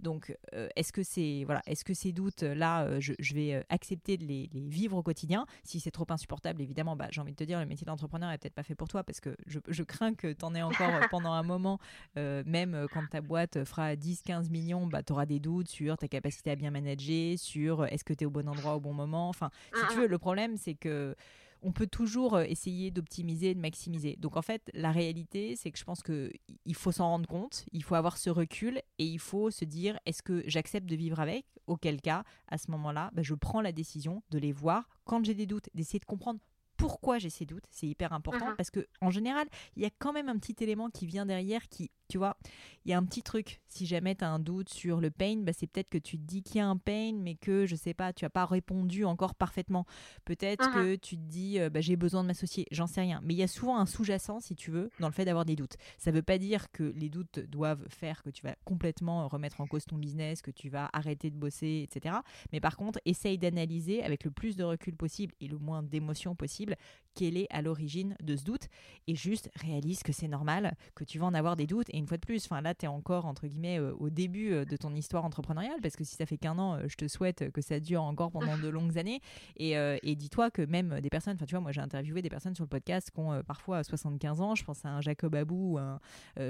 Donc 0.00 0.36
euh, 0.54 0.68
est-ce 0.76 0.92
que 0.92 1.02
c'est 1.02 1.42
voilà, 1.44 1.62
est-ce 1.66 1.84
que 1.84 1.94
ces 1.94 2.12
doutes 2.12 2.42
là 2.42 2.84
euh, 2.84 3.00
je, 3.00 3.34
vais 3.34 3.54
euh, 3.54 3.62
accepter 3.68 4.16
de 4.16 4.24
les, 4.24 4.48
vivre 4.52 4.96
au 4.96 5.02
quotidien? 5.02 5.46
Si 5.64 5.80
c'est 5.80 5.90
trop 5.90 6.06
insupportable 6.08 6.62
évidemment, 6.62 6.96
bah, 6.96 7.08
j'ai 7.10 7.20
envie 7.20 7.32
de 7.32 7.36
te 7.36 7.44
dire 7.44 7.60
le 7.60 7.66
métier 7.66 7.84
d'entrepreneur 7.84 8.30
est 8.30 8.38
peut-être 8.38 8.54
pas 8.54 8.62
fait 8.62 8.74
pour 8.74 8.88
toi 8.88 9.04
parce 9.04 9.20
que 9.20 9.36
je, 9.46 9.82
crains 9.82 10.14
que 10.14 10.32
tu 10.32 10.44
en 10.44 10.54
aies 10.54 10.62
encore 10.62 11.08
pendant 11.10 11.32
un 11.32 11.42
moment 11.42 11.78
même 12.16 12.86
quand 12.92 13.06
ta 13.10 13.20
boîte 13.20 13.64
fera 13.64 13.94
10-15 13.94 14.50
millions, 14.50 14.86
bah, 14.86 15.02
tu 15.02 15.12
auras 15.12 15.26
des 15.26 15.40
doutes 15.40 15.68
sur 15.68 15.96
ta 15.96 16.08
capacité 16.08 16.50
à 16.50 16.56
bien 16.56 16.70
manager, 16.70 17.38
sur 17.38 17.84
est-ce 17.86 18.04
que 18.04 18.12
tu 18.12 18.24
es 18.24 18.26
au 18.26 18.30
bon 18.30 18.48
endroit 18.48 18.76
au 18.76 18.80
bon 18.80 18.92
moment. 18.92 19.28
Enfin, 19.28 19.50
si 19.74 19.86
tu 19.92 20.00
veux, 20.00 20.06
le 20.06 20.18
problème 20.18 20.56
c'est 20.56 20.74
que 20.74 21.14
on 21.62 21.72
peut 21.72 21.86
toujours 21.86 22.34
euh, 22.34 22.44
essayer 22.44 22.90
d'optimiser, 22.90 23.54
de 23.54 23.60
maximiser. 23.60 24.16
Donc 24.18 24.36
en 24.36 24.42
fait, 24.42 24.70
la 24.74 24.92
réalité, 24.92 25.56
c'est 25.56 25.70
que 25.70 25.78
je 25.78 25.84
pense 25.84 26.02
qu'il 26.02 26.74
faut 26.74 26.92
s'en 26.92 27.08
rendre 27.08 27.28
compte, 27.28 27.64
il 27.72 27.82
faut 27.82 27.94
avoir 27.94 28.16
ce 28.16 28.30
recul 28.30 28.80
et 28.98 29.04
il 29.04 29.18
faut 29.18 29.50
se 29.50 29.64
dire 29.64 29.98
est-ce 30.06 30.22
que 30.22 30.42
j'accepte 30.46 30.86
de 30.86 30.96
vivre 30.96 31.20
avec? 31.20 31.46
Auquel 31.66 32.00
cas, 32.00 32.24
à 32.48 32.58
ce 32.58 32.70
moment-là, 32.70 33.10
bah, 33.12 33.22
je 33.22 33.34
prends 33.34 33.60
la 33.60 33.72
décision 33.72 34.22
de 34.30 34.38
les 34.38 34.52
voir 34.52 34.88
quand 35.04 35.24
j'ai 35.24 35.34
des 35.34 35.46
doutes, 35.46 35.68
d'essayer 35.74 35.98
de 35.98 36.04
comprendre 36.04 36.40
pourquoi 36.78 37.18
j'ai 37.18 37.28
ces 37.28 37.44
doutes. 37.44 37.64
C'est 37.70 37.86
hyper 37.86 38.14
important 38.14 38.50
mmh 38.50 38.56
parce 38.56 38.70
que 38.70 38.86
en 39.02 39.10
général, 39.10 39.46
il 39.76 39.82
y 39.82 39.86
a 39.86 39.90
quand 39.98 40.12
même 40.12 40.28
un 40.28 40.38
petit 40.38 40.56
élément 40.64 40.88
qui 40.88 41.06
vient 41.06 41.26
derrière 41.26 41.68
qui 41.68 41.90
tu 42.08 42.18
vois, 42.18 42.36
il 42.84 42.90
y 42.90 42.94
a 42.94 42.98
un 42.98 43.04
petit 43.04 43.22
truc. 43.22 43.60
Si 43.68 43.86
jamais 43.86 44.14
tu 44.14 44.24
as 44.24 44.30
un 44.30 44.38
doute 44.38 44.70
sur 44.70 45.00
le 45.00 45.10
pain, 45.10 45.36
bah, 45.38 45.52
c'est 45.52 45.66
peut-être 45.66 45.90
que 45.90 45.98
tu 45.98 46.18
te 46.18 46.22
dis 46.22 46.42
qu'il 46.42 46.56
y 46.56 46.60
a 46.60 46.66
un 46.66 46.76
pain, 46.76 47.12
mais 47.14 47.34
que, 47.34 47.66
je 47.66 47.76
sais 47.76 47.94
pas, 47.94 48.12
tu 48.12 48.24
as 48.24 48.30
pas 48.30 48.46
répondu 48.46 49.04
encore 49.04 49.34
parfaitement. 49.34 49.84
Peut-être 50.24 50.72
que 50.72 50.96
tu 50.96 51.16
te 51.16 51.22
dis, 51.22 51.58
bah, 51.70 51.80
j'ai 51.80 51.96
besoin 51.96 52.22
de 52.22 52.28
m'associer, 52.28 52.66
j'en 52.70 52.86
sais 52.86 53.02
rien. 53.02 53.20
Mais 53.22 53.34
il 53.34 53.36
y 53.36 53.42
a 53.42 53.48
souvent 53.48 53.78
un 53.78 53.86
sous-jacent, 53.86 54.40
si 54.40 54.56
tu 54.56 54.70
veux, 54.70 54.90
dans 55.00 55.08
le 55.08 55.12
fait 55.12 55.24
d'avoir 55.24 55.44
des 55.44 55.56
doutes. 55.56 55.76
Ça 55.98 56.10
veut 56.10 56.22
pas 56.22 56.38
dire 56.38 56.70
que 56.72 56.84
les 56.96 57.10
doutes 57.10 57.40
doivent 57.40 57.84
faire 57.88 58.22
que 58.22 58.30
tu 58.30 58.42
vas 58.42 58.56
complètement 58.64 59.28
remettre 59.28 59.60
en 59.60 59.66
cause 59.66 59.84
ton 59.84 59.96
business, 59.96 60.40
que 60.40 60.50
tu 60.50 60.68
vas 60.70 60.88
arrêter 60.92 61.30
de 61.30 61.36
bosser, 61.36 61.86
etc. 61.88 62.16
Mais 62.52 62.60
par 62.60 62.76
contre, 62.76 62.98
essaye 63.04 63.38
d'analyser 63.38 64.02
avec 64.02 64.24
le 64.24 64.30
plus 64.30 64.56
de 64.56 64.64
recul 64.64 64.96
possible 64.96 65.34
et 65.40 65.48
le 65.48 65.58
moins 65.58 65.82
d'émotion 65.82 66.34
possible 66.34 66.76
quelle 67.14 67.36
est 67.36 67.48
à 67.50 67.62
l'origine 67.62 68.16
de 68.22 68.36
ce 68.36 68.44
doute 68.44 68.68
et 69.08 69.16
juste 69.16 69.50
réalise 69.56 70.02
que 70.02 70.12
c'est 70.12 70.28
normal, 70.28 70.76
que 70.94 71.04
tu 71.04 71.18
vas 71.18 71.26
en 71.26 71.34
avoir 71.34 71.56
des 71.56 71.66
doutes. 71.66 71.88
Et 71.90 71.97
une 71.98 72.06
fois 72.06 72.16
de 72.16 72.24
plus, 72.24 72.44
enfin 72.44 72.60
là, 72.60 72.74
tu 72.74 72.86
es 72.86 72.88
encore, 72.88 73.26
entre 73.26 73.46
guillemets, 73.46 73.78
euh, 73.78 73.92
au 73.98 74.10
début 74.10 74.52
euh, 74.52 74.64
de 74.64 74.76
ton 74.76 74.94
histoire 74.94 75.24
entrepreneuriale, 75.24 75.80
parce 75.82 75.96
que 75.96 76.04
si 76.04 76.14
ça 76.14 76.26
fait 76.26 76.38
qu'un 76.38 76.58
an, 76.58 76.76
euh, 76.76 76.84
je 76.86 76.96
te 76.96 77.08
souhaite 77.08 77.50
que 77.50 77.60
ça 77.60 77.80
dure 77.80 78.02
encore 78.02 78.30
pendant 78.30 78.56
de 78.56 78.68
longues 78.68 78.98
années. 78.98 79.20
Et, 79.56 79.72
et 79.72 80.16
dis-toi 80.16 80.50
que 80.50 80.62
même 80.62 81.00
des 81.00 81.10
personnes, 81.10 81.34
enfin 81.34 81.46
tu 81.46 81.54
vois, 81.54 81.60
moi 81.60 81.72
j'ai 81.72 81.80
interviewé 81.80 82.22
des 82.22 82.28
personnes 82.28 82.54
sur 82.54 82.64
le 82.64 82.68
podcast 82.68 83.10
qui 83.10 83.20
ont 83.20 83.42
parfois 83.42 83.82
75 83.82 84.40
ans, 84.40 84.54
je 84.54 84.64
pense 84.64 84.84
à 84.84 84.88
un 84.88 85.00
Jacob 85.00 85.34
Abou 85.34 85.74
ou 85.74 85.78
un 85.78 86.00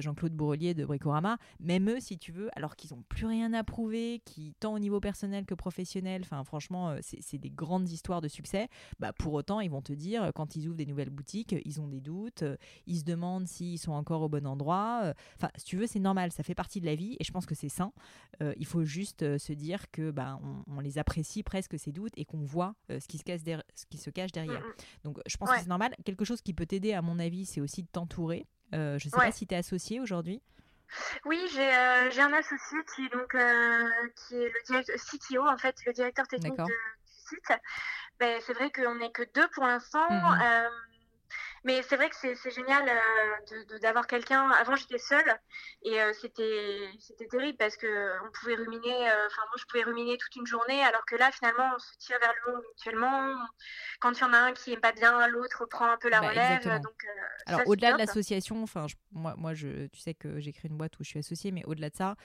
Jean-Claude 0.00 0.32
Bourrelier 0.32 0.74
de 0.74 0.84
Bricorama, 0.84 1.38
même 1.60 1.88
eux, 1.88 2.00
si 2.00 2.18
tu 2.18 2.32
veux, 2.32 2.50
alors 2.56 2.76
qu'ils 2.76 2.94
n'ont 2.94 3.02
plus 3.08 3.26
rien 3.26 3.52
à 3.52 3.64
prouver, 3.64 4.20
qui, 4.24 4.54
tant 4.60 4.74
au 4.74 4.78
niveau 4.78 5.00
personnel 5.00 5.46
que 5.46 5.54
professionnel, 5.54 6.22
enfin 6.24 6.44
franchement, 6.44 6.94
c'est 7.00 7.38
des 7.38 7.50
grandes 7.50 7.88
histoires 7.88 8.20
de 8.20 8.28
succès, 8.28 8.68
bah, 8.98 9.12
pour 9.12 9.32
autant, 9.32 9.60
ils 9.60 9.70
vont 9.70 9.82
te 9.82 9.92
dire, 9.92 10.30
quand 10.34 10.56
ils 10.56 10.68
ouvrent 10.68 10.76
des 10.76 10.86
nouvelles 10.86 11.10
boutiques, 11.10 11.54
ils 11.64 11.80
ont 11.80 11.88
des 11.88 12.00
doutes, 12.00 12.44
ils 12.86 12.98
se 12.98 13.04
demandent 13.04 13.48
s'ils 13.48 13.78
sont 13.78 13.92
encore 13.92 14.22
au 14.22 14.28
bon 14.28 14.46
endroit. 14.46 15.14
Enfin, 15.38 15.50
si 15.56 15.64
tu 15.64 15.76
veux, 15.76 15.86
c'est 15.86 16.00
normal, 16.00 16.32
ça 16.32 16.42
fait 16.42 16.54
partie 16.54 16.80
de 16.80 16.86
la 16.86 16.96
vie 16.96 17.16
et 17.20 17.24
je 17.24 17.30
pense 17.30 17.46
que 17.46 17.54
c'est 17.54 17.68
sain. 17.68 17.92
Euh, 18.42 18.54
il 18.56 18.66
faut 18.66 18.84
juste 18.84 19.22
euh, 19.22 19.38
se 19.38 19.52
dire 19.52 19.90
que 19.92 20.10
bah, 20.10 20.40
on, 20.66 20.80
les 20.80 20.98
apprécie 20.98 21.42
presque 21.42 21.78
ces 21.78 21.92
doutes 21.92 22.12
et 22.16 22.24
qu'on 22.24 22.42
voit 22.42 22.74
euh, 22.90 22.98
ce, 22.98 23.06
qui 23.06 23.18
se 23.18 23.24
cache 23.24 23.40
ce 23.74 23.86
qui 23.86 23.98
se 23.98 24.10
cache 24.10 24.32
derrière. 24.32 24.62
Donc, 25.04 25.18
je 25.26 25.36
pense 25.36 25.50
que 25.50 25.58
c'est 25.58 25.68
normal. 25.68 25.94
Quelque 26.04 26.24
chose 26.24 26.42
qui 26.42 26.54
peut 26.54 26.66
t'aider, 26.66 26.92
à 26.92 27.02
mon 27.02 27.18
avis, 27.18 27.46
c'est 27.46 27.60
aussi 27.60 27.82
de 27.82 27.88
t'entourer. 27.88 28.46
je 28.72 28.94
ne 28.94 28.98
sais 28.98 29.10
pas 29.10 29.30
si 29.30 29.46
tu 29.46 29.54
es 29.54 29.58
associé 29.58 30.00
aujourd'hui. 30.00 30.42
Oui, 31.24 31.38
j'ai 31.52 31.70
un 31.70 32.32
associé 32.32 32.78
qui 32.94 33.04
est 33.04 33.12
donc 33.12 33.36
qui 34.26 34.34
est 34.34 34.52
le 34.70 34.82
CTO 34.96 35.46
en 35.46 35.58
fait, 35.58 35.76
le 35.86 35.92
directeur 35.92 36.26
technique 36.26 36.56
du 36.56 36.72
site. 37.06 37.58
Ben, 38.18 38.40
c'est 38.44 38.54
vrai 38.54 38.72
qu'on 38.72 38.96
n'est 38.96 39.12
que 39.12 39.22
deux 39.34 39.46
pour 39.54 39.64
l'instant. 39.64 40.04
Mmh 40.10 40.68
mais 41.68 41.82
c'est 41.82 41.96
vrai 41.96 42.08
que 42.08 42.16
c'est 42.16 42.50
génial 42.50 42.88
euh, 42.88 43.78
d'avoir 43.82 44.06
quelqu'un. 44.06 44.50
Avant, 44.52 44.74
j'étais 44.74 44.96
seule 44.96 45.38
et 45.84 46.00
euh, 46.00 46.14
c'était 46.14 47.26
terrible 47.30 47.58
parce 47.58 47.76
que 47.76 47.86
on 48.26 48.30
pouvait 48.32 48.54
ruminer. 48.54 49.10
Euh, 49.10 49.26
enfin, 49.26 49.42
moi, 49.50 49.56
je 49.58 49.64
pouvais 49.66 49.84
ruminer 49.84 50.16
toute 50.16 50.34
une 50.36 50.46
journée, 50.46 50.82
alors 50.82 51.04
que 51.04 51.16
là, 51.16 51.30
finalement, 51.30 51.70
on 51.76 51.78
se 51.78 51.98
tire 51.98 52.18
vers 52.20 52.32
le 52.32 52.52
haut 52.52 52.62
mutuellement. 52.68 53.34
Quand 54.00 54.12
il 54.12 54.20
y 54.22 54.24
en 54.24 54.32
a 54.32 54.38
un 54.38 54.52
qui 54.54 54.72
est 54.72 54.80
pas 54.80 54.92
bien, 54.92 55.28
l'autre 55.28 55.66
prend 55.66 55.90
un 55.90 55.98
peu 55.98 56.08
la 56.08 56.22
bah, 56.22 56.30
relève. 56.30 56.64
Donc, 56.80 57.06
alors, 57.44 57.60
au-delà 57.66 57.92
de 57.92 57.98
l'association, 57.98 58.62
enfin, 58.62 58.86
moi, 59.12 59.34
moi, 59.36 59.52
je, 59.52 59.88
tu 59.88 60.00
sais 60.00 60.14
que 60.14 60.40
j'ai 60.40 60.54
créé 60.54 60.70
une 60.70 60.78
boîte 60.78 60.98
où 60.98 61.04
je 61.04 61.10
suis 61.10 61.18
associée, 61.18 61.50
mais 61.52 61.64
au-delà 61.66 61.90
de 61.90 61.96
ça. 61.96 62.16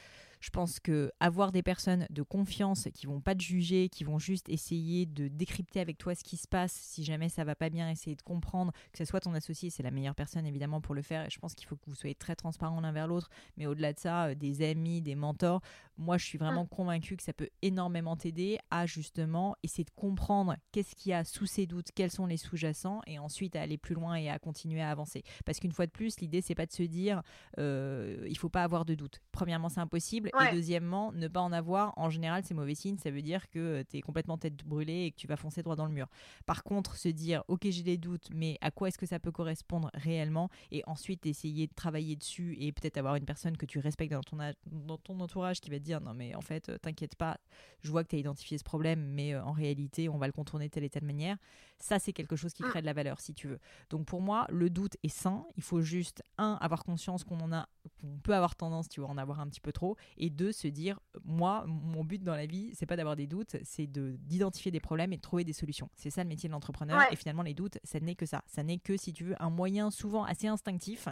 Je 0.44 0.50
pense 0.50 0.82
que 0.82 1.10
avoir 1.22 1.54
des 1.54 1.64
personnes 1.64 2.06
de 2.10 2.22
confiance 2.22 2.90
qui 2.94 3.06
vont 3.06 3.22
pas 3.22 3.34
te 3.34 3.42
juger, 3.42 3.88
qui 3.88 4.04
vont 4.04 4.20
juste 4.20 4.50
essayer 4.50 5.06
de 5.06 5.30
décrypter 5.30 5.80
avec 5.80 5.98
toi 5.98 6.16
ce 6.16 6.24
qui 6.26 6.36
se 6.36 6.50
passe, 6.50 6.74
si 6.74 7.06
jamais 7.06 7.30
ça 7.30 7.46
va 7.46 7.56
pas 7.56 7.70
bien, 7.70 7.90
essayer 7.90 8.18
de 8.18 8.22
comprendre, 8.22 8.74
que 8.92 8.98
ce 8.98 9.06
soit 9.06 9.22
ton 9.22 9.34
associé, 9.36 9.70
c'est 9.70 9.84
la 9.84 9.92
meilleure 9.92 10.16
personne 10.16 10.46
évidemment 10.46 10.82
pour 10.82 10.96
le 10.96 11.02
faire. 11.02 11.26
Et 11.26 11.30
je 11.30 11.40
pense 11.40 11.56
qu'il 11.56 11.66
faut 11.66 11.78
que 11.78 11.86
vous 11.88 11.96
soyez 11.96 12.14
très 12.14 12.36
transparents 12.36 12.82
l'un 12.82 12.92
vers 12.92 13.08
l'autre. 13.08 13.30
Mais 13.56 13.68
au-delà 13.68 13.94
de 13.94 14.00
ça, 14.00 14.26
euh, 14.26 14.36
des 14.36 14.70
amis, 14.70 15.02
des 15.02 15.16
mentors, 15.16 15.62
moi 15.96 16.18
je 16.18 16.26
suis 16.26 16.38
vraiment 16.38 16.66
convaincue 16.66 17.16
que 17.16 17.24
ça 17.24 17.32
peut 17.32 17.50
énormément 17.62 18.18
t'aider 18.18 18.60
à 18.70 18.86
justement 18.86 19.56
essayer 19.64 19.86
de 19.86 19.92
comprendre 19.96 20.58
qu'est-ce 20.74 20.94
qu'il 20.94 21.12
y 21.12 21.14
a 21.14 21.24
sous 21.24 21.46
ces 21.46 21.68
doutes, 21.68 21.88
quels 21.96 22.12
sont 22.12 22.26
les 22.26 22.36
sous-jacents, 22.36 23.00
et 23.08 23.18
ensuite 23.18 23.56
à 23.56 23.62
aller 23.62 23.78
plus 23.78 23.96
loin 23.96 24.16
et 24.16 24.30
à 24.30 24.40
continuer 24.40 24.82
à 24.82 24.92
avancer. 24.92 25.24
Parce 25.46 25.62
qu'une 25.62 25.72
fois 25.72 25.86
de 25.86 25.92
plus, 25.92 26.20
l'idée 26.20 26.42
c'est 26.42 26.54
pas 26.54 26.66
de 26.66 26.74
se 26.74 26.84
dire 26.84 27.22
euh, 27.60 28.28
il 28.28 28.38
faut 28.38 28.50
pas 28.50 28.64
avoir 28.64 28.84
de 28.84 28.94
doute. 28.94 29.22
Premièrement, 29.32 29.70
c'est 29.70 29.80
impossible. 29.80 30.32
Et 30.42 30.56
deuxièmement, 30.56 31.12
ne 31.12 31.28
pas 31.28 31.42
en 31.42 31.52
avoir, 31.52 31.94
en 31.98 32.10
général, 32.10 32.44
c'est 32.44 32.54
mauvais 32.54 32.75
signe. 32.75 32.98
Ça 32.98 33.12
veut 33.12 33.22
dire 33.22 33.50
que 33.50 33.60
euh, 33.60 33.84
tu 33.88 33.98
es 33.98 34.02
complètement 34.02 34.38
tête 34.38 34.63
brûlée 34.66 35.06
et 35.06 35.12
que 35.12 35.18
tu 35.18 35.28
vas 35.28 35.38
foncer 35.38 35.62
droit 35.62 35.75
dans 35.75 35.86
le 35.86 35.92
mur. 35.92 36.08
Par 36.46 36.63
contre, 36.63 36.96
se 36.96 37.10
dire, 37.10 37.44
ok, 37.48 37.68
j'ai 37.70 37.84
des 37.84 37.98
doutes, 37.98 38.30
mais 38.34 38.58
à 38.62 38.72
quoi 38.72 38.88
est-ce 38.88 38.98
que 38.98 39.06
ça 39.06 39.20
peut 39.20 39.32
correspondre 39.32 39.90
réellement? 39.94 40.50
Et 40.72 40.84
ensuite, 40.88 41.25
essayer 41.25 41.68
de 41.68 41.74
travailler 41.74 42.16
dessus 42.16 42.56
et 42.60 42.72
peut-être 42.72 42.98
avoir 42.98 43.16
une 43.16 43.25
personne 43.25 43.58
que 43.58 43.66
tu 43.66 43.80
respectes 43.80 44.13
dans 44.13 44.22
ton, 44.22 44.38
dans 44.66 44.98
ton 44.98 45.20
entourage 45.20 45.62
qui 45.62 45.70
va 45.70 45.78
te 45.78 45.84
dire, 45.84 46.02
non, 46.02 46.13
mais 46.13 46.36
en 46.36 46.42
fait, 46.42 46.70
euh, 46.70 46.78
t'inquiète 46.78 47.16
pas, 47.16 47.38
je 47.82 47.92
vois 47.92 48.04
que 48.04 48.10
tu 48.10 48.16
as 48.16 48.20
identifié 48.20 48.58
ce 48.58 48.63
problème, 48.63 49.06
mais 49.13 49.34
euh, 49.34 49.44
en 49.44 49.52
réalité, 49.52 50.10
on 50.10 50.18
va 50.18 50.28
le 50.28 50.34
contourner 50.34 50.68
de 50.68 50.72
telle 50.72 50.84
et 50.84 50.90
telle 50.90 51.06
manière. 51.06 51.38
Ça, 51.80 52.00
c'est 52.00 52.13
quelque 52.13 52.36
chose 52.36 52.54
qui 52.54 52.63
mm. 52.63 52.70
crée 52.70 52.82
de 52.82 52.86
la 52.86 52.94
valeur, 52.94 53.20
si 53.20 53.34
tu 53.34 53.48
veux. 53.48 53.60
Donc 53.90 54.06
pour 54.06 54.22
moi, 54.22 54.48
le 54.50 54.70
doute 54.70 54.98
est 55.04 55.10
sain. 55.10 55.46
Il 55.58 55.63
faut 55.63 55.82
juste, 55.82 56.24
un, 56.38 56.58
avoir 56.62 56.84
conscience 56.84 57.24
qu'on 57.24 57.40
en 57.40 57.52
a, 57.52 57.68
qu'on 58.00 58.18
peut 58.18 58.34
avoir 58.34 58.56
tendance, 58.56 58.90
tu 58.90 59.00
vois, 59.02 59.10
en 59.10 59.18
avoir 59.18 59.40
un 59.40 59.48
petit 59.48 59.62
peu 59.62 59.72
trop, 59.72 59.98
et 60.18 60.30
deux, 60.30 60.52
se 60.52 60.68
dire, 60.68 61.00
moi, 61.24 61.66
mon 61.68 62.04
but 62.04 62.24
dans 62.24 62.36
la 62.36 62.46
vie, 62.46 62.72
c'est 62.74 62.86
pas 62.86 62.96
d'avoir 62.96 63.16
des 63.16 63.28
doutes, 63.28 63.58
c'est 63.63 63.88
de 63.88 64.18
d'identifier 64.24 64.72
des 64.72 64.80
problèmes 64.80 65.13
et 65.13 65.18
de 65.18 65.22
trouver 65.22 65.44
des 65.44 65.54
solutions. 65.54 65.90
C'est 65.96 66.10
ça 66.10 66.24
le 66.24 66.30
métier 66.30 66.48
de 66.50 66.54
l'entrepreneur. 66.54 67.02
Et 67.12 67.16
finalement, 67.16 67.44
les 67.44 67.54
doutes, 67.54 67.78
ça 67.84 68.00
n'est 68.00 68.16
que 68.16 68.25
ça. 68.25 68.44
Ça 68.48 68.63
n'est 68.63 68.78
que, 68.78 68.98
si 68.98 69.13
tu 69.13 69.24
veux, 69.24 69.36
un 69.42 69.50
moyen 69.50 69.92
souvent 69.92 70.24
assez 70.24 70.48
instinctif, 70.48 71.08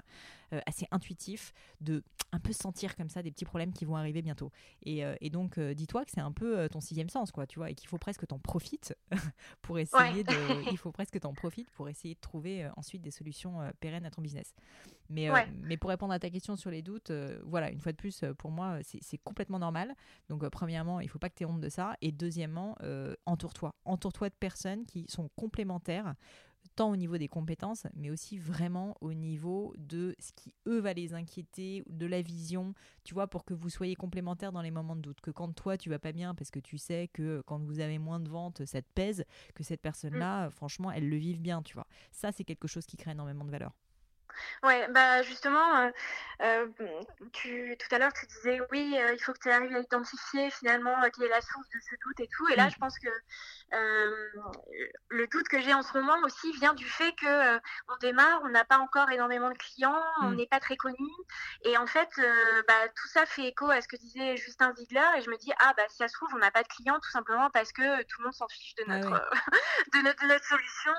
euh, 0.54 0.60
assez 0.66 0.88
intuitif, 0.92 1.54
de 1.80 2.04
un 2.32 2.40
peu 2.40 2.54
sentir 2.54 2.96
comme 2.96 3.10
ça 3.10 3.22
des 3.22 3.32
petits 3.32 3.46
problèmes 3.46 3.74
qui 3.74 3.84
vont 3.86 3.96
arriver 3.96 4.22
bientôt. 4.22 4.52
Et, 4.84 5.04
euh, 5.04 5.16
et 5.20 5.30
donc, 5.30 5.58
euh, 5.58 5.74
dis-toi 5.74 6.06
que 6.06 6.12
c'est 6.12 6.22
un 6.22 6.32
peu 6.32 6.70
ton 6.70 6.80
sixième 6.80 7.10
sens, 7.10 7.32
quoi, 7.32 7.46
tu 7.46 7.60
vois, 7.60 7.70
et 7.70 7.76
qu'il 7.76 7.90
faut 7.90 7.98
presque 7.98 8.26
t'en 8.28 8.40
profites 8.40 8.96
pour 9.62 9.80
essayer 9.80 10.24
de, 10.24 10.72
il 10.72 10.78
faut 10.78 10.92
presque 10.92 11.20
t'en 11.20 11.34
profites 11.34 11.70
pour 11.72 11.90
essayer 11.90 12.16
de 12.16 12.20
trouver 12.20 12.70
ensuite 12.78 13.02
des 13.02 13.12
solutions 13.12 13.60
pérennes 13.80 14.06
à 14.06 14.12
ton 14.12 14.22
business. 14.22 14.54
Mais, 15.12 15.30
mais 15.64 15.78
pour 15.78 15.90
répondre 15.90 16.14
à 16.14 16.20
ta 16.20 16.30
question 16.30 16.56
sur 16.56 16.72
les 16.72 16.82
doutes, 16.82 17.12
voilà, 17.44 17.70
une 17.72 17.80
fois 17.80 17.92
de 17.92 17.98
plus, 17.98 18.24
pour 18.38 18.52
moi, 18.52 18.80
c'est 18.84 19.18
complètement 19.20 19.60
normal. 19.60 19.96
Donc, 20.30 20.48
premièrement, 20.50 21.00
il 21.00 21.10
faut 21.10 21.20
pas 21.20 21.30
que 21.30 21.36
tu 21.36 21.44
aies 21.44 21.48
honte 21.48 21.62
de 21.62 21.70
ça. 21.70 21.96
Et 22.02 22.12
deuxièmement, 22.12 22.78
entoure-toi. 23.26 23.74
Entoure-toi 23.86 24.30
de 24.30 24.36
personnes 24.36 24.86
qui 24.86 25.06
sont 25.08 25.30
complémentaires 25.36 26.16
tant 26.76 26.92
au 26.92 26.96
niveau 26.96 27.18
des 27.18 27.28
compétences, 27.28 27.88
mais 27.96 28.10
aussi 28.10 28.38
vraiment 28.38 28.96
au 29.02 29.14
niveau 29.14 29.74
de 29.78 30.16
ce 30.20 30.32
qui, 30.34 30.54
eux, 30.68 30.80
va 30.80 30.94
les 30.94 31.14
inquiéter, 31.14 31.84
de 31.88 32.06
la 32.06 32.22
vision, 32.22 32.74
tu 33.04 33.14
vois, 33.14 33.28
pour 33.28 33.46
que 33.46 33.54
vous 33.54 33.70
soyez 33.70 33.96
complémentaires 33.96 34.52
dans 34.52 34.62
les 34.62 34.72
moments 34.72 34.96
de 34.96 35.02
doute. 35.02 35.22
Que 35.22 35.32
quand 35.32 35.52
toi, 35.54 35.78
tu 35.78 35.90
vas 35.90 36.00
pas 36.00 36.12
bien 36.12 36.36
parce 36.36 36.52
que 36.52 36.60
tu 36.60 36.78
sais 36.78 37.10
que 37.14 37.42
quand 37.46 37.60
vous 37.60 37.80
avez 37.80 38.00
moins 38.00 38.20
de 38.20 38.30
ventes, 38.30 38.66
ça 38.66 38.82
te 38.82 38.88
pèse, 38.94 39.26
que 39.56 39.64
cette 39.64 39.82
personne-là, 39.82 40.48
mm. 40.48 40.52
franchement, 40.52 40.92
elle 40.92 41.10
le 41.10 41.18
vive 41.18 41.42
bien, 41.42 41.62
tu 41.62 41.74
vois. 41.74 41.88
Ça, 42.12 42.32
c'est 42.32 42.44
quelque 42.44 42.68
chose 42.68 42.86
qui 42.86 42.98
crée 42.98 43.12
énormément 43.12 43.46
de 43.46 43.52
valeur. 43.52 43.74
Ouais, 44.64 44.88
bah 44.90 45.22
justement, 45.24 45.78
euh, 45.78 45.92
euh, 46.42 46.68
tu, 47.34 47.76
tout 47.78 47.96
à 47.96 48.00
l'heure, 48.00 48.14
tu 48.14 48.26
disais 48.26 48.60
oui, 48.72 48.98
euh, 48.98 49.14
il 49.14 49.20
faut 49.20 49.34
que 49.34 49.40
tu 49.40 49.52
arrives 49.52 49.76
à 49.76 49.80
identifier 49.80 50.50
finalement 50.50 50.96
quelle 51.14 51.26
est 51.26 51.30
la 51.30 51.42
source 51.42 51.70
de 51.70 51.80
ce 51.80 51.96
doute 52.04 52.20
et 52.20 52.28
tout. 52.28 52.48
Et 52.50 52.56
là, 52.56 52.68
mm. 52.68 52.72
je 52.72 52.78
pense 52.78 52.98
que 53.00 53.10
le 55.10 55.28
doute 55.28 55.48
que 55.48 55.62
j'ai 55.62 55.74
en 55.74 55.82
ce 55.82 55.98
moment 55.98 56.18
aussi 56.24 56.52
vient 56.54 56.74
du 56.74 56.86
fait 56.86 57.14
que 57.14 57.58
on 57.58 57.98
démarre, 58.02 58.42
on 58.44 58.50
n'a 58.50 58.66
pas 58.66 58.80
encore 58.80 59.10
énormément 59.12 59.50
de 59.50 59.58
clients, 59.58 60.02
on 60.22 60.30
mm. 60.30 60.36
n'est 60.36 60.48
pas 60.48 60.60
très 60.60 60.78
connu. 60.78 61.10
Et 61.64 61.78
en 61.78 61.88
fait, 61.88 62.10
bah, 62.68 62.88
tout 62.96 63.08
ça 63.08 63.26
fait 63.26 63.48
écho 63.48 63.70
à 63.70 63.82
ce 63.82 63.88
que 63.88 63.96
disait 63.98 64.36
Justin 64.38 64.74
Ziegler. 64.76 65.08
Et 65.18 65.22
je 65.22 65.30
me 65.30 65.38
dis, 65.38 65.52
ah, 65.60 65.74
bah 65.78 65.84
si 65.90 65.98
ça 65.98 66.08
se 66.08 66.14
trouve, 66.14 66.30
on 66.34 66.40
n'a 66.40 66.52
pas 66.52 66.64
de 66.64 66.68
clients 66.68 67.00
tout 67.00 67.12
simplement 67.12 67.50
parce 67.52 67.72
que 67.72 68.04
tout 68.04 68.20
le 68.20 68.26
monde 68.26 68.34
s'en 68.34 68.48
fiche 68.48 68.76
de 68.76 68.84
ah 68.88 68.92
notre, 68.98 69.30
de 69.94 70.02
notre, 70.04 70.26
notre, 70.26 70.46
solution. 70.46 70.94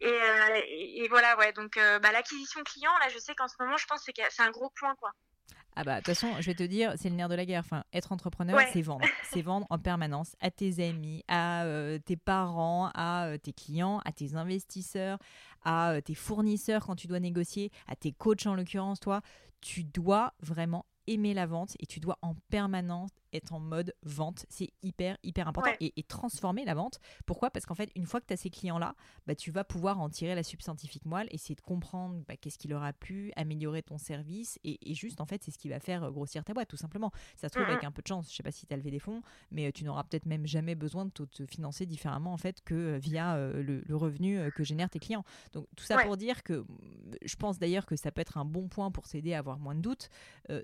Et, 0.00 1.04
et, 1.04 1.08
voilà, 1.08 1.36
ouais. 1.38 1.52
Donc, 1.52 1.78
bah, 2.02 2.12
l'acquisition 2.12 2.53
client, 2.62 2.92
là, 3.00 3.08
je 3.08 3.18
sais 3.18 3.34
qu'en 3.34 3.48
ce 3.48 3.54
moment, 3.58 3.76
je 3.76 3.86
pense 3.86 4.04
que 4.04 4.12
c'est 4.30 4.42
un 4.42 4.50
gros 4.50 4.70
point, 4.70 4.94
quoi. 4.96 5.10
Ah 5.76 5.82
bah 5.82 5.94
de 5.94 6.04
toute 6.04 6.14
façon, 6.14 6.40
je 6.40 6.46
vais 6.46 6.54
te 6.54 6.62
dire, 6.62 6.92
c'est 6.96 7.08
le 7.08 7.16
nerf 7.16 7.28
de 7.28 7.34
la 7.34 7.44
guerre. 7.44 7.60
Enfin, 7.64 7.84
être 7.92 8.12
entrepreneur, 8.12 8.60
c'est 8.72 8.82
vendre. 8.82 9.04
c'est 9.32 9.42
vendre 9.42 9.66
en 9.70 9.78
permanence 9.78 10.36
à 10.40 10.50
tes 10.50 10.86
amis, 10.86 11.24
à 11.26 11.64
euh, 11.64 11.98
tes 11.98 12.16
parents, 12.16 12.90
à 12.94 13.26
euh, 13.26 13.38
tes 13.38 13.52
clients, 13.52 14.00
à 14.04 14.12
tes 14.12 14.36
investisseurs, 14.36 15.18
à 15.64 15.92
euh, 15.92 16.00
tes 16.00 16.14
fournisseurs 16.14 16.86
quand 16.86 16.94
tu 16.94 17.08
dois 17.08 17.18
négocier, 17.18 17.72
à 17.88 17.96
tes 17.96 18.12
coachs 18.12 18.46
en 18.46 18.54
l'occurrence, 18.54 19.00
toi. 19.00 19.20
Tu 19.60 19.82
dois 19.82 20.34
vraiment 20.40 20.86
aimer 21.06 21.34
la 21.34 21.46
vente 21.46 21.74
et 21.80 21.86
tu 21.86 21.98
dois 21.98 22.18
en 22.22 22.34
permanence 22.50 23.10
être 23.34 23.52
en 23.52 23.60
mode 23.60 23.94
vente. 24.02 24.46
C'est 24.48 24.70
hyper, 24.82 25.18
hyper 25.22 25.48
important. 25.48 25.72
Et, 25.80 25.92
transformer 26.06 26.64
la 26.64 26.74
vente. 26.74 27.00
Pourquoi? 27.26 27.50
Parce 27.50 27.66
qu'en 27.66 27.74
fait, 27.74 27.90
une 27.96 28.06
fois 28.06 28.20
que 28.20 28.26
tu 28.26 28.34
as 28.34 28.36
ces 28.36 28.50
clients-là, 28.50 28.94
bah, 29.26 29.34
tu 29.34 29.50
vas 29.50 29.64
pouvoir 29.64 30.00
en 30.00 30.08
tirer 30.08 30.34
la 30.34 30.42
subscientifique 30.42 31.06
moelle, 31.06 31.28
essayer 31.30 31.54
de 31.54 31.60
comprendre 31.60 32.22
bah, 32.28 32.36
qu'est-ce 32.36 32.58
qui 32.58 32.68
leur 32.68 32.82
a 32.82 32.92
plu, 32.92 33.32
améliorer 33.36 33.82
ton 33.82 33.98
service. 33.98 34.58
Et, 34.64 34.78
juste, 34.94 35.20
en 35.20 35.26
fait, 35.26 35.42
c'est 35.42 35.50
ce 35.50 35.58
qui 35.58 35.68
va 35.68 35.80
faire 35.80 36.04
euh, 36.04 36.10
grossir 36.10 36.44
ta 36.44 36.52
boîte, 36.52 36.68
tout 36.68 36.76
simplement. 36.76 37.10
Ça 37.36 37.48
se 37.48 37.54
trouve, 37.54 37.66
avec 37.66 37.84
un 37.84 37.90
peu 37.90 38.02
de 38.02 38.06
chance, 38.06 38.30
je 38.30 38.36
sais 38.36 38.42
pas 38.42 38.52
si 38.52 38.66
tu 38.66 38.74
as 38.74 38.76
levé 38.76 38.90
des 38.90 38.98
fonds, 38.98 39.22
mais 39.50 39.66
euh, 39.66 39.72
tu 39.72 39.84
n'auras 39.84 40.04
peut-être 40.04 40.26
même 40.26 40.46
jamais 40.46 40.74
besoin 40.74 41.06
de 41.06 41.10
te 41.10 41.46
financer 41.46 41.86
différemment, 41.86 42.32
en 42.32 42.38
fait, 42.38 42.62
que 42.64 42.74
euh, 42.74 42.98
via 42.98 43.36
le, 43.36 43.82
revenu 43.94 44.50
que 44.52 44.64
génèrent 44.64 44.90
tes 44.90 44.98
clients. 44.98 45.24
Donc, 45.52 45.66
tout 45.76 45.84
ça 45.84 45.98
pour 45.98 46.16
dire 46.16 46.42
que 46.42 46.64
je 47.24 47.36
pense 47.36 47.58
d'ailleurs 47.58 47.86
que 47.86 47.96
ça 47.96 48.10
peut 48.10 48.20
être 48.20 48.38
un 48.38 48.44
bon 48.44 48.68
point 48.68 48.90
pour 48.90 49.06
s'aider 49.06 49.34
à 49.34 49.38
avoir 49.38 49.58
moins 49.58 49.74
de 49.74 49.80
doutes. 49.80 50.10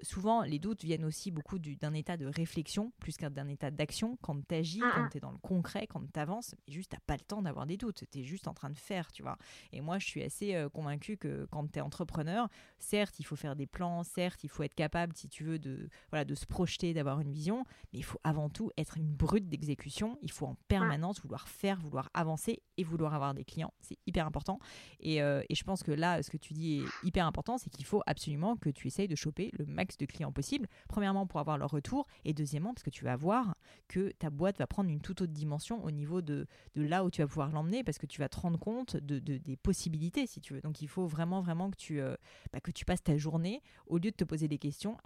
souvent, 0.03 0.43
les 0.43 0.59
doutes 0.59 0.85
viennent 0.85 1.05
aussi 1.05 1.31
beaucoup 1.31 1.59
d'un 1.59 1.95
état 1.95 2.17
de 2.17 2.27
réflexion 2.27 2.60
plus 2.99 3.17
qu'un 3.17 3.49
état 3.49 3.71
d'action. 3.71 4.19
Quand 4.23 4.47
tu 4.47 4.55
agis, 4.55 4.81
quand 4.81 5.09
tu 5.11 5.19
es 5.19 5.21
dans 5.21 5.31
le 5.31 5.39
concret, 5.39 5.87
quand 5.87 6.03
tu 6.13 6.21
avances, 6.21 6.55
juste, 6.69 6.93
tu 6.93 6.97
pas 7.07 7.15
le 7.15 7.21
temps 7.21 7.43
d'avoir 7.43 7.67
des 7.67 7.77
doutes. 7.77 8.05
Tu 8.11 8.21
es 8.21 8.25
juste 8.25 8.49
en 8.49 8.55
train 8.55 8.71
de 8.71 8.79
faire, 8.79 9.13
tu 9.13 9.23
vois. 9.23 9.39
Et 9.73 9.81
moi, 9.81 9.99
je 9.99 10.07
suis 10.07 10.23
assez 10.23 10.53
convaincu 10.73 10.91
convaincue 10.91 11.17
que 11.17 11.47
quand 11.51 11.71
tu 11.71 11.79
es 11.79 11.83
entrepreneur, 11.83 12.49
certes, 12.79 13.21
il 13.21 13.25
faut 13.25 13.37
faire 13.37 13.55
des 13.55 13.67
plans, 13.67 14.03
certes, 14.03 14.43
il 14.45 14.49
faut 14.49 14.63
être 14.63 14.75
capable, 14.75 15.15
si 15.15 15.29
tu 15.29 15.45
veux, 15.45 15.59
de, 15.59 15.89
voilà, 16.11 16.25
de 16.25 16.35
se 16.35 16.47
projeter, 16.47 16.95
d'avoir 16.95 17.21
une 17.21 17.31
vision, 17.31 17.65
mais 17.93 17.99
il 17.99 18.03
faut 18.03 18.19
avant 18.25 18.49
tout 18.49 18.71
être 18.77 18.97
une 18.97 19.13
brute 19.13 19.49
d'exécution. 19.49 20.19
Il 20.23 20.31
faut 20.31 20.47
en 20.47 20.57
permanence 20.69 21.21
vouloir 21.21 21.49
faire, 21.49 21.79
vouloir 21.81 22.11
avancer 22.15 22.63
et 22.77 22.85
vouloir 22.85 23.15
avoir 23.15 23.35
des 23.35 23.45
clients. 23.45 23.73
C'est 23.81 23.99
hyper 24.07 24.27
important. 24.27 24.59
Et, 25.01 25.23
euh, 25.23 25.43
et 25.49 25.55
je 25.55 25.65
pense 25.65 25.83
que 25.83 25.93
là, 25.93 26.23
ce 26.23 26.31
que 26.31 26.37
tu 26.37 26.55
dis 26.55 26.81
est 26.81 27.07
hyper 27.07 27.27
important, 27.27 27.59
c'est 27.59 27.71
qu'il 27.71 27.85
faut 27.85 28.03
absolument 28.07 28.57
que 28.57 28.71
tu 28.71 28.87
essayes 28.87 29.09
de 29.09 29.17
choper 29.17 29.51
le 29.59 29.67
max 29.67 29.97
de 29.97 30.07
clients 30.07 30.33
possible. 30.33 30.67
Premièrement, 30.89 31.27
pour 31.27 31.41
avoir 31.41 31.59
leur 31.59 31.71
retour, 31.71 32.07
et 32.25 32.33
deuxièmement, 32.33 32.50
parce 32.59 32.83
que 32.83 32.91
tu 32.91 33.05
vas 33.05 33.17
voir 33.17 33.55
que 33.89 34.11
ta 34.19 34.31
boîte 34.31 34.59
va 34.59 34.67
prendre 34.67 34.91
une 34.91 35.01
toute 35.01 35.23
autre 35.23 35.33
dimension 35.33 35.83
au 35.85 35.91
niveau 35.91 36.23
de, 36.23 36.47
là 36.75 37.05
où 37.05 37.11
tu 37.11 37.23
vas 37.23 37.29
pouvoir 37.29 37.51
l'emmener, 37.51 37.85
parce 37.85 37.99
que 37.99 38.07
tu 38.07 38.21
vas 38.21 38.29
te 38.29 38.39
rendre 38.39 38.59
compte 38.59 38.97
de, 38.97 39.19
des 39.19 39.57
possibilités, 39.57 40.27
si 40.27 40.41
tu 40.41 40.55
veux. 40.55 40.61
Donc, 40.61 40.83
il 40.83 40.89
faut 40.89 41.07
vraiment, 41.07 41.41
vraiment 41.41 41.71
que 41.71 41.77
tu, 41.77 42.01
euh, 42.01 42.15
bah, 42.53 42.61
que 42.61 42.71
tu 42.71 42.85
passes 42.85 43.03
ta 43.03 43.17
journée, 43.17 43.63
au 43.87 43.97
lieu 43.97 44.11
de 44.11 44.17
te 44.17 44.25
poser 44.25 44.49
des 44.49 44.59
questions, 44.59 44.97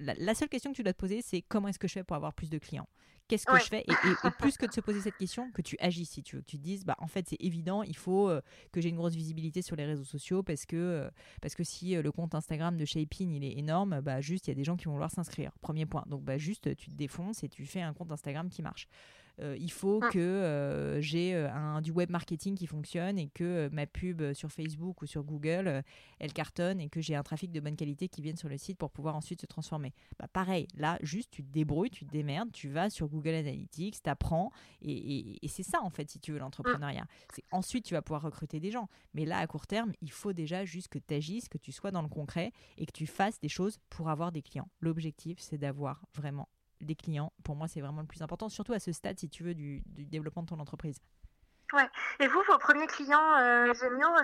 la, 0.00 0.34
seule 0.34 0.48
question 0.48 0.70
que 0.72 0.76
tu 0.76 0.82
dois 0.82 0.92
te 0.92 0.98
poser, 0.98 1.22
c'est 1.22 1.42
comment 1.42 1.68
est-ce 1.68 1.78
que 1.78 1.88
je 1.88 1.94
fais 1.94 2.04
pour 2.04 2.16
avoir 2.16 2.32
plus 2.32 2.50
de 2.50 2.58
clients? 2.58 2.88
Qu'est-ce 3.28 3.46
que 3.46 3.58
je 3.58 3.64
fais 3.64 3.84
et, 3.88 3.92
plus 4.38 4.56
que 4.56 4.66
de 4.66 4.72
se 4.72 4.80
poser 4.80 5.00
cette 5.00 5.16
question, 5.16 5.50
que 5.52 5.62
tu 5.62 5.76
agis, 5.80 6.04
si 6.04 6.22
tu 6.22 6.36
veux, 6.36 6.42
que 6.42 6.46
tu 6.46 6.58
te 6.58 6.62
dises, 6.62 6.84
bah, 6.84 6.96
en 6.98 7.06
fait, 7.06 7.26
c'est 7.28 7.40
évident, 7.40 7.82
il 7.82 7.96
faut 7.96 8.28
euh, 8.28 8.40
que 8.72 8.80
j'ai 8.80 8.90
une 8.90 8.96
grosse 8.96 9.14
visibilité 9.14 9.62
sur 9.62 9.76
les 9.76 9.86
réseaux 9.86 10.04
sociaux, 10.04 10.42
parce 10.42 10.66
que, 10.66 11.10
parce 11.40 11.54
que 11.54 11.64
si 11.64 11.94
le 11.94 12.12
compte 12.12 12.34
Instagram 12.34 12.76
de 12.76 12.84
Shaping, 12.84 13.32
il 13.32 13.44
est 13.44 13.58
énorme, 13.58 14.00
bah, 14.00 14.20
juste, 14.20 14.48
il 14.48 14.50
y 14.50 14.52
a 14.52 14.56
des 14.56 14.64
gens 14.64 14.76
qui 14.76 14.84
vont 14.86 14.92
vouloir 14.92 15.10
s'inscrire. 15.10 15.52
Premier 15.60 15.86
point. 15.86 16.04
Donc, 16.06 16.22
bah, 16.22 16.38
juste, 16.38 16.76
tu 16.76 16.90
te 16.90 16.96
défonces 16.96 17.42
et 17.44 17.48
tu 17.48 17.64
fais 17.64 17.80
un 17.80 17.94
compte 17.94 18.12
Instagram 18.12 18.48
qui 18.50 18.62
marche. 18.62 18.88
Euh, 19.40 19.56
il 19.58 19.70
faut 19.70 20.00
ah. 20.02 20.08
que 20.10 20.18
euh, 20.18 21.00
j'ai 21.00 21.34
euh, 21.34 21.50
un, 21.52 21.80
du 21.80 21.90
web 21.90 22.10
marketing 22.10 22.54
qui 22.54 22.66
fonctionne 22.66 23.18
et 23.18 23.28
que 23.28 23.68
ma 23.72 23.86
pub 23.86 24.32
sur 24.32 24.50
Facebook 24.50 25.02
ou 25.02 25.06
sur 25.06 25.24
Google, 25.24 25.82
elle 26.18 26.32
cartonne 26.32 26.80
et 26.80 26.88
que 26.88 27.00
j'ai 27.00 27.14
un 27.14 27.22
trafic 27.22 27.50
de 27.50 27.60
bonne 27.60 27.76
qualité 27.76 28.08
qui 28.08 28.22
vienne 28.22 28.36
sur 28.36 28.48
le 28.48 28.58
site 28.58 28.78
pour 28.78 28.90
pouvoir 28.90 29.16
ensuite 29.16 29.40
se 29.40 29.46
transformer. 29.46 29.92
Bah, 30.18 30.28
pareil, 30.28 30.68
là, 30.76 30.98
juste 31.02 31.30
tu 31.30 31.42
te 31.42 31.50
débrouilles, 31.50 31.90
tu 31.90 32.04
te 32.04 32.10
démerdes, 32.10 32.52
tu 32.52 32.68
vas 32.68 32.90
sur 32.90 33.08
Google 33.08 33.34
Analytics, 33.34 34.02
tu 34.02 34.10
apprends 34.10 34.50
et, 34.82 35.38
c'est 35.48 35.62
ça 35.62 35.82
en 35.82 35.90
fait 35.90 36.10
si 36.10 36.18
tu 36.18 36.32
veux 36.32 36.38
l'entrepreneuriat. 36.38 37.04
C'est 37.34 37.44
ensuite 37.52 37.84
tu 37.84 37.94
vas 37.94 38.00
pouvoir 38.00 38.22
recruter 38.22 38.58
des 38.58 38.70
gens. 38.70 38.88
Mais 39.12 39.26
là, 39.26 39.38
à 39.38 39.46
court 39.46 39.66
terme, 39.66 39.92
il 40.00 40.10
faut 40.10 40.32
déjà 40.32 40.64
juste 40.64 40.88
que 40.88 40.98
tu 40.98 41.14
agisses, 41.14 41.48
que 41.48 41.58
tu 41.58 41.72
sois 41.72 41.90
dans 41.90 42.00
le 42.00 42.08
concret 42.08 42.52
et 42.78 42.86
que 42.86 42.92
tu 42.92 43.06
fasses 43.06 43.38
des 43.38 43.48
choses 43.48 43.78
pour 43.90 44.08
avoir 44.08 44.32
des 44.32 44.40
clients. 44.40 44.68
L'objectif, 44.80 45.38
c'est 45.40 45.58
d'avoir 45.58 46.02
vraiment 46.14 46.48
des 46.84 46.94
clients. 46.94 47.32
Pour 47.42 47.56
moi, 47.56 47.68
c'est 47.68 47.80
vraiment 47.80 48.00
le 48.00 48.06
plus 48.06 48.22
important, 48.22 48.48
surtout 48.48 48.72
à 48.72 48.78
ce 48.78 48.92
stade, 48.92 49.18
si 49.18 49.28
tu 49.28 49.42
veux, 49.42 49.54
du, 49.54 49.82
développement 49.86 50.42
de 50.42 50.48
ton 50.48 50.60
entreprise. 50.60 51.00
Ouais. 51.72 51.88
Et 52.20 52.28
vous, 52.28 52.42
vos 52.48 52.58
premiers 52.58 52.86
clients 52.86 53.38
euh, 53.40 53.72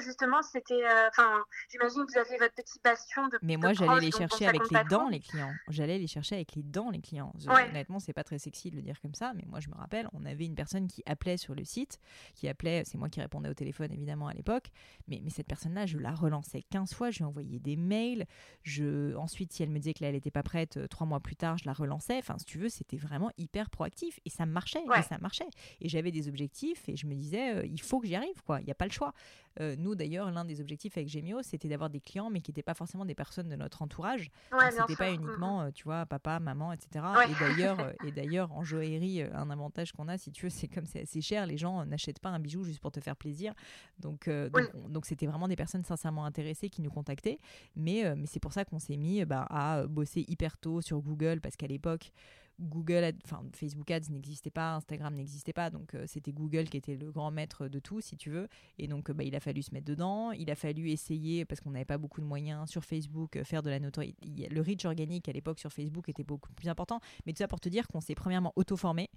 justement, 0.00 0.42
c'était. 0.42 0.84
Euh, 0.84 1.08
enfin, 1.08 1.44
j'imagine 1.70 2.04
que 2.06 2.12
vous 2.12 2.18
aviez 2.18 2.38
votre 2.38 2.54
petit 2.54 2.78
bastion 2.82 3.28
de. 3.28 3.38
Mais 3.42 3.56
moi, 3.56 3.72
j'allais 3.72 4.00
les 4.00 4.10
chercher 4.10 4.46
avec 4.46 4.70
les 4.70 4.84
dents, 4.84 5.08
les 5.08 5.20
clients. 5.20 5.52
J'allais 5.68 5.98
les 5.98 6.06
chercher 6.06 6.36
avec 6.36 6.54
les 6.54 6.62
dents, 6.62 6.90
les 6.90 7.00
clients. 7.00 7.32
Honnêtement, 7.48 7.98
c'est 7.98 8.12
pas 8.12 8.24
très 8.24 8.38
sexy 8.38 8.70
de 8.70 8.76
le 8.76 8.82
dire 8.82 9.00
comme 9.00 9.14
ça, 9.14 9.32
mais 9.34 9.44
moi, 9.46 9.60
je 9.60 9.68
me 9.68 9.74
rappelle, 9.74 10.08
on 10.12 10.24
avait 10.24 10.46
une 10.46 10.54
personne 10.54 10.86
qui 10.86 11.02
appelait 11.06 11.36
sur 11.36 11.54
le 11.54 11.64
site, 11.64 11.98
qui 12.34 12.48
appelait, 12.48 12.82
c'est 12.84 12.98
moi 12.98 13.08
qui 13.08 13.20
répondais 13.20 13.48
au 13.48 13.54
téléphone, 13.54 13.92
évidemment, 13.92 14.28
à 14.28 14.34
l'époque, 14.34 14.70
mais, 15.06 15.20
mais 15.22 15.30
cette 15.30 15.46
personne-là, 15.46 15.86
je 15.86 15.98
la 15.98 16.12
relançais 16.12 16.62
15 16.70 16.94
fois, 16.94 17.10
je 17.10 17.18
lui 17.18 17.24
envoyais 17.24 17.58
des 17.58 17.76
mails. 17.76 18.26
Je... 18.62 19.14
Ensuite, 19.16 19.52
si 19.52 19.62
elle 19.62 19.70
me 19.70 19.78
disait 19.78 19.94
que 19.94 20.02
là, 20.02 20.08
elle 20.08 20.14
n'était 20.14 20.30
pas 20.30 20.42
prête, 20.42 20.76
euh, 20.76 20.86
trois 20.86 21.06
mois 21.06 21.20
plus 21.20 21.36
tard, 21.36 21.58
je 21.58 21.64
la 21.66 21.72
relançais. 21.72 22.18
Enfin, 22.18 22.36
si 22.38 22.44
tu 22.44 22.58
veux, 22.58 22.68
c'était 22.68 22.96
vraiment 22.96 23.30
hyper 23.36 23.70
proactif. 23.70 24.20
Et 24.24 24.30
ça 24.30 24.46
marchait, 24.46 24.82
et 24.96 25.02
ça 25.02 25.18
marchait. 25.18 25.48
Et 25.80 25.88
j'avais 25.88 26.10
des 26.10 26.28
objectifs, 26.28 26.88
et 26.88 26.96
je 26.96 27.06
me 27.06 27.14
disais, 27.14 27.37
euh, 27.38 27.66
il 27.66 27.80
faut 27.80 28.00
que 28.00 28.06
j'y 28.06 28.14
arrive, 28.14 28.42
quoi. 28.44 28.60
Il 28.60 28.64
n'y 28.64 28.70
a 28.70 28.74
pas 28.74 28.86
le 28.86 28.92
choix. 28.92 29.12
Euh, 29.60 29.74
nous, 29.76 29.94
d'ailleurs, 29.94 30.30
l'un 30.30 30.44
des 30.44 30.60
objectifs 30.60 30.96
avec 30.96 31.08
Gemio, 31.08 31.42
c'était 31.42 31.68
d'avoir 31.68 31.90
des 31.90 32.00
clients, 32.00 32.30
mais 32.30 32.40
qui 32.40 32.50
n'étaient 32.50 32.62
pas 32.62 32.74
forcément 32.74 33.04
des 33.04 33.14
personnes 33.14 33.48
de 33.48 33.56
notre 33.56 33.82
entourage. 33.82 34.30
Ouais, 34.52 34.70
c'était 34.70 34.96
pas 34.96 35.10
uniquement, 35.12 35.62
euh, 35.62 35.70
tu 35.70 35.84
vois, 35.84 36.06
papa, 36.06 36.38
maman, 36.38 36.72
etc. 36.72 37.04
Et 37.28 37.34
d'ailleurs, 37.40 37.92
et 38.04 38.12
d'ailleurs, 38.12 38.52
en 38.52 38.62
joaillerie, 38.62 39.22
un 39.22 39.50
avantage 39.50 39.92
qu'on 39.92 40.08
a, 40.08 40.16
si 40.16 40.30
tu 40.30 40.46
veux, 40.46 40.50
c'est 40.50 40.68
comme 40.68 40.86
c'est 40.86 41.02
assez 41.02 41.20
cher, 41.20 41.46
les 41.46 41.56
gens 41.56 41.84
n'achètent 41.84 42.20
pas 42.20 42.30
un 42.30 42.38
bijou 42.38 42.62
juste 42.62 42.80
pour 42.80 42.92
te 42.92 43.00
faire 43.00 43.16
plaisir. 43.16 43.52
Donc, 43.98 44.30
donc, 44.88 45.06
c'était 45.06 45.26
vraiment 45.26 45.48
des 45.48 45.56
personnes 45.56 45.84
sincèrement 45.84 46.24
intéressées 46.24 46.70
qui 46.70 46.82
nous 46.82 46.90
contactaient. 46.90 47.40
Mais, 47.74 48.14
mais 48.16 48.26
c'est 48.26 48.40
pour 48.40 48.52
ça 48.52 48.64
qu'on 48.64 48.78
s'est 48.78 48.96
mis 48.96 49.24
bah, 49.24 49.46
à 49.50 49.86
bosser 49.86 50.24
hyper 50.28 50.56
tôt 50.56 50.80
sur 50.80 51.00
Google, 51.00 51.40
parce 51.40 51.56
qu'à 51.56 51.66
l'époque, 51.66 52.12
Google, 52.60 53.12
enfin 53.24 53.42
Facebook 53.54 53.90
Ads 53.90 54.10
n'existait 54.10 54.50
pas, 54.50 54.74
Instagram 54.74 55.14
n'existait 55.14 55.52
pas, 55.52 55.70
donc 55.70 55.94
euh, 55.94 56.04
c'était 56.06 56.32
Google 56.32 56.64
qui 56.64 56.76
était 56.76 56.96
le 56.96 57.10
grand 57.12 57.30
maître 57.30 57.68
de 57.68 57.78
tout, 57.78 58.00
si 58.00 58.16
tu 58.16 58.30
veux. 58.30 58.48
Et 58.78 58.88
donc, 58.88 59.10
euh, 59.10 59.12
bah, 59.12 59.24
il 59.24 59.34
a 59.36 59.40
fallu 59.40 59.62
se 59.62 59.72
mettre 59.72 59.86
dedans. 59.86 60.32
Il 60.32 60.50
a 60.50 60.54
fallu 60.54 60.90
essayer, 60.90 61.44
parce 61.44 61.60
qu'on 61.60 61.70
n'avait 61.70 61.84
pas 61.84 61.98
beaucoup 61.98 62.20
de 62.20 62.26
moyens 62.26 62.68
sur 62.68 62.84
Facebook, 62.84 63.36
euh, 63.36 63.44
faire 63.44 63.62
de 63.62 63.70
la 63.70 63.78
notoriété. 63.78 64.48
Le 64.48 64.60
reach 64.60 64.84
organique 64.84 65.28
à 65.28 65.32
l'époque 65.32 65.58
sur 65.58 65.72
Facebook 65.72 66.08
était 66.08 66.24
beaucoup 66.24 66.52
plus 66.52 66.68
important. 66.68 67.00
Mais 67.26 67.32
tout 67.32 67.38
ça 67.38 67.48
pour 67.48 67.60
te 67.60 67.68
dire 67.68 67.86
qu'on 67.88 68.00
s'est 68.00 68.14
premièrement 68.14 68.52
auto-formé 68.56 69.10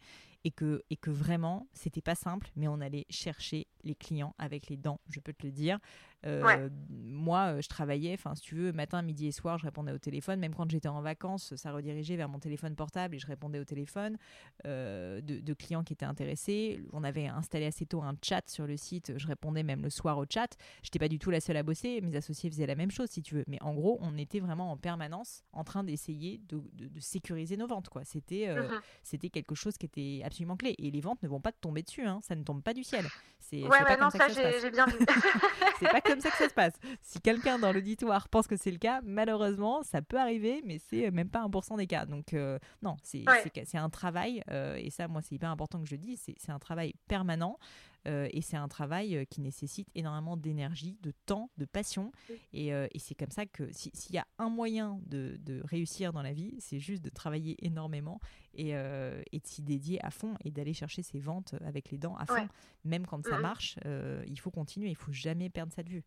et 0.43 0.51
que, 0.51 0.83
et 0.89 0.97
que 0.97 1.09
vraiment, 1.09 1.67
c'était 1.73 2.01
pas 2.01 2.15
simple, 2.15 2.51
mais 2.55 2.67
on 2.67 2.81
allait 2.81 3.05
chercher 3.09 3.67
les 3.83 3.95
clients 3.95 4.35
avec 4.37 4.69
les 4.69 4.77
dents, 4.77 4.99
je 5.09 5.19
peux 5.19 5.33
te 5.33 5.45
le 5.45 5.51
dire. 5.51 5.79
Moi, 6.23 7.61
je 7.61 7.67
travaillais, 7.67 8.13
enfin, 8.13 8.35
si 8.35 8.41
tu 8.41 8.55
veux, 8.55 8.71
matin, 8.71 9.01
midi 9.01 9.27
et 9.27 9.31
soir, 9.31 9.57
je 9.57 9.65
répondais 9.65 9.91
au 9.91 9.97
téléphone. 9.97 10.39
Même 10.39 10.55
quand 10.55 10.69
j'étais 10.69 10.87
en 10.87 11.01
vacances, 11.01 11.55
ça 11.55 11.71
redirigeait 11.71 12.15
vers 12.15 12.29
mon 12.29 12.39
téléphone 12.39 12.75
portable 12.75 13.15
et 13.15 13.19
je 13.19 13.27
répondais 13.27 13.59
au 13.59 13.63
téléphone 13.63 14.17
euh, 14.65 15.21
de, 15.21 15.53
clients 15.53 15.83
qui 15.83 15.93
étaient 15.93 16.05
intéressés. 16.05 16.81
On 16.93 17.03
avait 17.03 17.27
installé 17.27 17.65
assez 17.65 17.85
tôt 17.85 18.01
un 18.01 18.15
chat 18.23 18.49
sur 18.49 18.65
le 18.65 18.77
site. 18.77 19.13
Je 19.17 19.27
répondais 19.27 19.63
même 19.63 19.83
le 19.83 19.89
soir 19.89 20.17
au 20.17 20.25
chat. 20.27 20.57
J'étais 20.81 20.99
pas 20.99 21.07
du 21.07 21.19
tout 21.19 21.29
la 21.29 21.41
seule 21.41 21.57
à 21.57 21.63
bosser. 21.63 22.01
Mes 22.01 22.15
associés 22.15 22.49
faisaient 22.49 22.65
la 22.65 22.75
même 22.75 22.91
chose, 22.91 23.09
si 23.09 23.21
tu 23.21 23.35
veux. 23.35 23.43
Mais 23.47 23.61
en 23.61 23.73
gros, 23.73 23.99
on 24.01 24.17
était 24.17 24.39
vraiment 24.39 24.71
en 24.71 24.77
permanence 24.77 25.43
en 25.53 25.63
train 25.63 25.83
d'essayer 25.83 26.41
de, 26.49 26.61
sécuriser 26.99 27.57
nos 27.57 27.67
ventes. 27.67 27.89
Quoi. 27.89 28.03
C'était, 28.03 28.47
euh, 28.47 28.63
mhm. 28.63 28.81
c'était 29.03 29.29
quelque 29.29 29.55
chose 29.55 29.77
qui 29.77 29.85
était 29.85 30.21
absolument 30.25 30.57
clé. 30.57 30.75
Et 30.77 30.91
les 30.91 31.01
ventes 31.01 31.21
ne 31.23 31.27
vont 31.27 31.41
pas 31.41 31.51
te 31.51 31.59
tomber 31.59 31.83
dessus. 31.83 32.05
Hein. 32.05 32.19
Ça 32.21 32.35
ne 32.35 32.43
tombe 32.43 32.61
pas 32.61 32.73
du 32.73 32.83
ciel. 32.83 33.05
C'est, 33.39 33.63
ouais, 33.63 33.83
pas 33.83 33.97
comme 33.97 34.11
ça, 34.11 34.27
j'ai 34.29 34.71
bien 34.71 34.85
vu. 34.85 34.97
c'est 35.79 35.89
pas 35.89 36.01
comme 36.11 36.21
ça 36.21 36.29
que 36.29 36.37
ça 36.37 36.49
se 36.49 36.53
passe. 36.53 36.73
Si 37.01 37.21
quelqu'un 37.21 37.59
dans 37.59 37.71
l'auditoire 37.71 38.29
pense 38.29 38.47
que 38.47 38.55
c'est 38.55 38.71
le 38.71 38.77
cas, 38.77 39.01
malheureusement, 39.03 39.83
ça 39.83 40.01
peut 40.01 40.19
arriver, 40.19 40.61
mais 40.65 40.79
c'est 40.89 41.11
même 41.11 41.29
pas 41.29 41.45
1% 41.45 41.77
des 41.77 41.87
cas. 41.87 42.05
Donc, 42.05 42.33
euh, 42.33 42.59
non, 42.81 42.97
c'est, 43.03 43.25
c'est 43.65 43.77
un 43.77 43.89
travail, 43.89 44.43
euh, 44.49 44.75
et 44.75 44.89
ça, 44.89 45.07
moi, 45.07 45.21
c'est 45.21 45.35
hyper 45.35 45.49
important 45.49 45.79
que 45.81 45.87
je 45.87 45.95
le 45.95 45.99
dise, 45.99 46.21
c'est 46.37 46.51
un 46.51 46.59
travail 46.59 46.93
permanent. 47.07 47.57
Euh, 48.07 48.27
et 48.31 48.41
c'est 48.41 48.57
un 48.57 48.67
travail 48.67 49.15
euh, 49.15 49.25
qui 49.25 49.41
nécessite 49.41 49.87
énormément 49.95 50.37
d'énergie, 50.37 50.97
de 51.01 51.11
temps, 51.25 51.49
de 51.57 51.65
passion. 51.65 52.11
Et, 52.53 52.69
et 52.69 52.99
c'est 52.99 53.15
comme 53.15 53.31
ça 53.31 53.45
que 53.45 53.71
s'il 53.71 54.15
y 54.15 54.17
a 54.17 54.25
un 54.37 54.49
moyen 54.49 54.99
de, 55.05 55.37
de 55.39 55.61
réussir 55.63 56.13
dans 56.13 56.21
la 56.21 56.33
vie, 56.33 56.55
c'est 56.59 56.79
juste 56.79 57.03
de 57.03 57.09
travailler 57.09 57.55
énormément 57.65 58.19
et, 58.53 58.69
et 58.69 59.39
de 59.39 59.47
s'y 59.47 59.61
dédier 59.61 60.03
à 60.05 60.11
fond 60.11 60.35
et 60.43 60.51
d'aller 60.51 60.73
chercher 60.73 61.03
ses 61.03 61.19
ventes 61.19 61.55
avec 61.65 61.91
les 61.91 61.97
dents 61.97 62.15
à 62.17 62.25
fond. 62.25 62.47
Même 62.83 63.05
quand 63.05 63.25
ça 63.25 63.37
marche, 63.37 63.77
il 63.85 64.39
faut 64.39 64.51
continuer, 64.51 64.89
il 64.89 64.95
faut 64.95 65.13
jamais 65.13 65.49
perdre 65.49 65.73
ça 65.73 65.83
de 65.83 65.89
vue. 65.89 66.03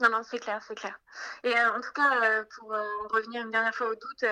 Non, 0.00 0.10
non, 0.10 0.22
c'est 0.22 0.38
clair, 0.38 0.62
c'est 0.66 0.74
clair. 0.74 0.98
Et 1.44 1.52
en 1.52 1.80
tout 1.80 1.92
cas, 1.94 2.44
pour 2.56 2.68
revenir 3.10 3.44
une 3.44 3.50
dernière 3.50 3.74
fois 3.74 3.88
au 3.90 3.94
doute, 3.94 4.24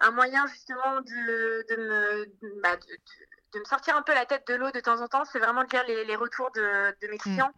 un 0.00 0.10
moyen 0.10 0.46
justement 0.46 1.00
de, 1.00 1.66
de 1.70 1.76
me, 1.76 2.60
bah, 2.62 2.76
de, 2.76 2.86
me 3.58 3.64
sortir 3.64 3.96
un 3.96 4.02
peu 4.02 4.14
la 4.14 4.26
tête 4.26 4.46
de 4.48 4.54
l'eau 4.54 4.70
de 4.70 4.80
temps 4.80 5.00
en 5.00 5.08
temps, 5.08 5.24
c'est 5.24 5.38
vraiment 5.38 5.64
de 5.64 5.70
lire 5.70 5.84
les, 5.86 6.16
retours 6.16 6.50
de, 6.54 6.94
mes 7.02 7.16
mm. 7.16 7.18
clients. 7.18 7.52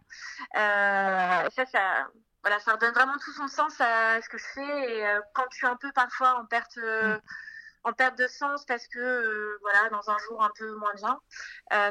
Euh, 0.55 1.49
ça, 1.55 1.65
ça, 1.65 2.07
voilà, 2.43 2.59
ça 2.59 2.73
redonne 2.73 2.93
vraiment 2.93 3.17
tout 3.23 3.31
son 3.31 3.47
sens 3.47 3.79
à 3.79 4.21
ce 4.21 4.29
que 4.29 4.37
je 4.37 4.45
fais. 4.53 4.97
Et 4.97 5.05
euh, 5.05 5.19
quand 5.33 5.45
je 5.51 5.57
suis 5.57 5.67
un 5.67 5.77
peu 5.77 5.91
parfois 5.93 6.39
en 6.39 6.45
perte, 6.45 6.77
euh, 6.77 7.15
mm. 7.15 7.21
en 7.85 7.93
perte 7.93 8.17
de 8.17 8.27
sens 8.27 8.65
parce 8.65 8.87
que 8.87 9.57
voilà 9.61 9.89
dans 9.89 10.09
un 10.09 10.17
jour 10.27 10.43
un 10.43 10.51
peu 10.57 10.75
moins 10.75 10.93
bien. 10.95 11.19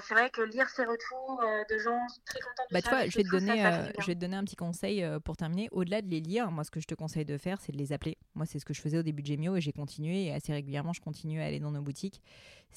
c'est 0.00 0.14
vrai 0.14 0.30
que 0.30 0.42
lire 0.42 0.68
ces 0.68 0.84
retours 0.84 1.42
de 1.70 1.78
gens 1.78 2.00
très 2.26 2.40
contents 2.40 2.64
de 2.70 2.74
bah, 2.74 2.80
ça, 2.80 3.08
je 3.08 3.16
vais 3.16 3.24
te 3.24 3.30
donner, 3.30 3.90
je 3.98 4.06
vais 4.06 4.14
te 4.14 4.20
donner 4.20 4.36
un 4.36 4.44
petit 4.44 4.56
conseil 4.56 5.06
pour 5.24 5.36
terminer. 5.36 5.68
Au-delà 5.72 6.02
de 6.02 6.08
les 6.08 6.20
lire, 6.20 6.50
moi 6.50 6.64
ce 6.64 6.70
que 6.70 6.80
je 6.80 6.86
te 6.86 6.94
conseille 6.94 7.24
de 7.24 7.38
faire, 7.38 7.60
c'est 7.60 7.72
de 7.72 7.78
les 7.78 7.92
appeler. 7.92 8.18
Moi 8.34 8.46
c'est 8.46 8.58
ce 8.58 8.64
que 8.64 8.74
je 8.74 8.80
faisais 8.80 8.98
au 8.98 9.02
début 9.02 9.22
de 9.22 9.28
Gemio 9.28 9.56
et 9.56 9.60
j'ai 9.60 9.72
continué 9.72 10.26
et 10.26 10.34
assez 10.34 10.52
régulièrement 10.52 10.92
je 10.92 11.00
continue 11.00 11.40
à 11.40 11.46
aller 11.46 11.60
dans 11.60 11.70
nos 11.70 11.82
boutiques 11.82 12.22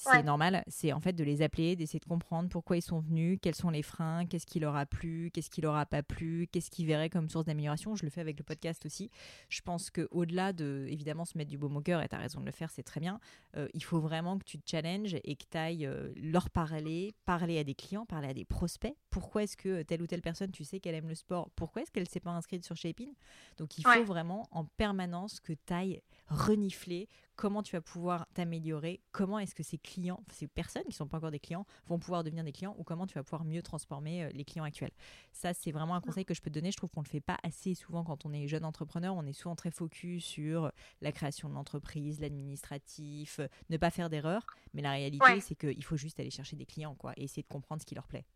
c'est 0.00 0.22
normal. 0.22 0.64
C'est 0.66 0.92
en 0.92 1.00
fait 1.00 1.12
de 1.12 1.24
les 1.24 1.42
appeler, 1.42 1.76
d'essayer 1.76 2.00
de 2.00 2.04
comprendre 2.04 2.48
pourquoi 2.48 2.76
ils 2.76 2.82
sont 2.82 3.00
venus, 3.00 3.38
quels 3.42 3.54
sont 3.54 3.70
les 3.70 3.82
freins, 3.82 4.26
qu'est-ce 4.26 4.46
qui 4.46 4.60
leur 4.60 4.76
a 4.76 4.86
plu, 4.86 5.30
qu'est-ce 5.32 5.50
qui 5.50 5.60
leur 5.60 5.76
a 5.76 5.86
pas 5.86 6.02
plu, 6.02 6.48
qu'est-ce 6.50 6.70
qu'ils 6.70 6.86
verraient 6.86 7.10
comme 7.10 7.28
source 7.28 7.44
d'amélioration. 7.44 7.94
Je 7.94 8.04
le 8.04 8.10
fais 8.10 8.20
avec 8.20 8.38
le 8.38 8.44
podcast 8.44 8.86
aussi. 8.86 9.10
Je 9.48 9.60
pense 9.60 9.90
que 9.90 10.08
au-delà 10.10 10.52
de 10.52 10.86
évidemment 10.88 11.24
se 11.24 11.36
mettre 11.36 11.50
du 11.50 11.58
baume 11.58 11.76
au 11.76 11.80
cœur, 11.80 12.02
et 12.02 12.08
tu 12.08 12.14
as 12.14 12.18
raison 12.18 12.40
de 12.40 12.46
le 12.46 12.52
faire, 12.52 12.70
c'est 12.70 12.82
très 12.82 13.00
bien. 13.00 13.20
Euh, 13.56 13.68
il 13.74 13.84
faut 13.84 14.00
vraiment 14.00 14.38
que 14.38 14.44
tu 14.44 14.58
te 14.58 14.68
challenges 14.70 15.16
et 15.24 15.36
que 15.36 15.44
tu 15.50 15.58
ailles 15.58 15.86
euh, 15.86 16.12
leur 16.16 16.50
parler, 16.50 17.12
parler 17.24 17.58
à 17.58 17.64
des 17.64 17.74
clients, 17.74 18.06
parler 18.06 18.28
à 18.28 18.34
des 18.34 18.44
prospects. 18.44 18.94
Pourquoi 19.10 19.42
est-ce 19.42 19.56
que 19.56 19.82
telle 19.82 20.02
ou 20.02 20.06
telle 20.06 20.22
personne, 20.22 20.50
tu 20.50 20.64
sais 20.64 20.80
qu'elle 20.80 20.94
aime 20.94 21.08
le 21.08 21.14
sport, 21.14 21.50
pourquoi 21.56 21.82
est-ce 21.82 21.90
qu'elle 21.90 22.08
s'est 22.08 22.20
pas 22.20 22.30
inscrite 22.30 22.64
sur 22.64 22.76
Shaping 22.76 23.12
Donc 23.58 23.78
il 23.78 23.86
faut 23.86 24.04
vraiment 24.04 24.48
en 24.50 24.64
permanence 24.64 25.40
que 25.40 25.52
tu 25.52 25.72
ailles 25.72 26.02
renifler 26.28 27.08
comment 27.40 27.62
tu 27.62 27.74
vas 27.74 27.80
pouvoir 27.80 28.26
t'améliorer, 28.34 29.00
comment 29.12 29.38
est-ce 29.38 29.54
que 29.54 29.62
ces 29.62 29.78
clients, 29.78 30.22
ces 30.30 30.46
personnes 30.46 30.82
qui 30.82 30.90
ne 30.90 30.94
sont 30.94 31.08
pas 31.08 31.16
encore 31.16 31.30
des 31.30 31.40
clients, 31.40 31.64
vont 31.86 31.98
pouvoir 31.98 32.22
devenir 32.22 32.44
des 32.44 32.52
clients 32.52 32.74
ou 32.76 32.84
comment 32.84 33.06
tu 33.06 33.14
vas 33.14 33.22
pouvoir 33.22 33.44
mieux 33.44 33.62
transformer 33.62 34.24
euh, 34.24 34.30
les 34.34 34.44
clients 34.44 34.64
actuels. 34.64 34.92
Ça, 35.32 35.54
c'est 35.54 35.72
vraiment 35.72 35.94
un 35.94 36.02
conseil 36.02 36.26
que 36.26 36.34
je 36.34 36.42
peux 36.42 36.50
te 36.50 36.54
donner. 36.54 36.70
Je 36.70 36.76
trouve 36.76 36.90
qu'on 36.90 37.00
ne 37.00 37.06
le 37.06 37.10
fait 37.10 37.22
pas 37.22 37.38
assez 37.42 37.74
souvent 37.74 38.04
quand 38.04 38.26
on 38.26 38.32
est 38.34 38.46
jeune 38.46 38.66
entrepreneur. 38.66 39.14
On 39.14 39.24
est 39.24 39.32
souvent 39.32 39.56
très 39.56 39.70
focus 39.70 40.22
sur 40.22 40.70
la 41.00 41.12
création 41.12 41.48
de 41.48 41.54
l'entreprise, 41.54 42.20
l'administratif, 42.20 43.40
ne 43.70 43.78
pas 43.78 43.90
faire 43.90 44.10
d'erreurs. 44.10 44.44
Mais 44.74 44.82
la 44.82 44.90
réalité, 44.90 45.40
c'est 45.40 45.54
qu'il 45.54 45.82
faut 45.82 45.96
juste 45.96 46.20
aller 46.20 46.30
chercher 46.30 46.56
des 46.56 46.66
clients 46.66 46.94
quoi, 46.94 47.14
et 47.16 47.24
essayer 47.24 47.42
de 47.42 47.48
comprendre 47.48 47.80
ce 47.80 47.86
qui 47.86 47.94
leur 47.94 48.06
plaît. 48.06 48.26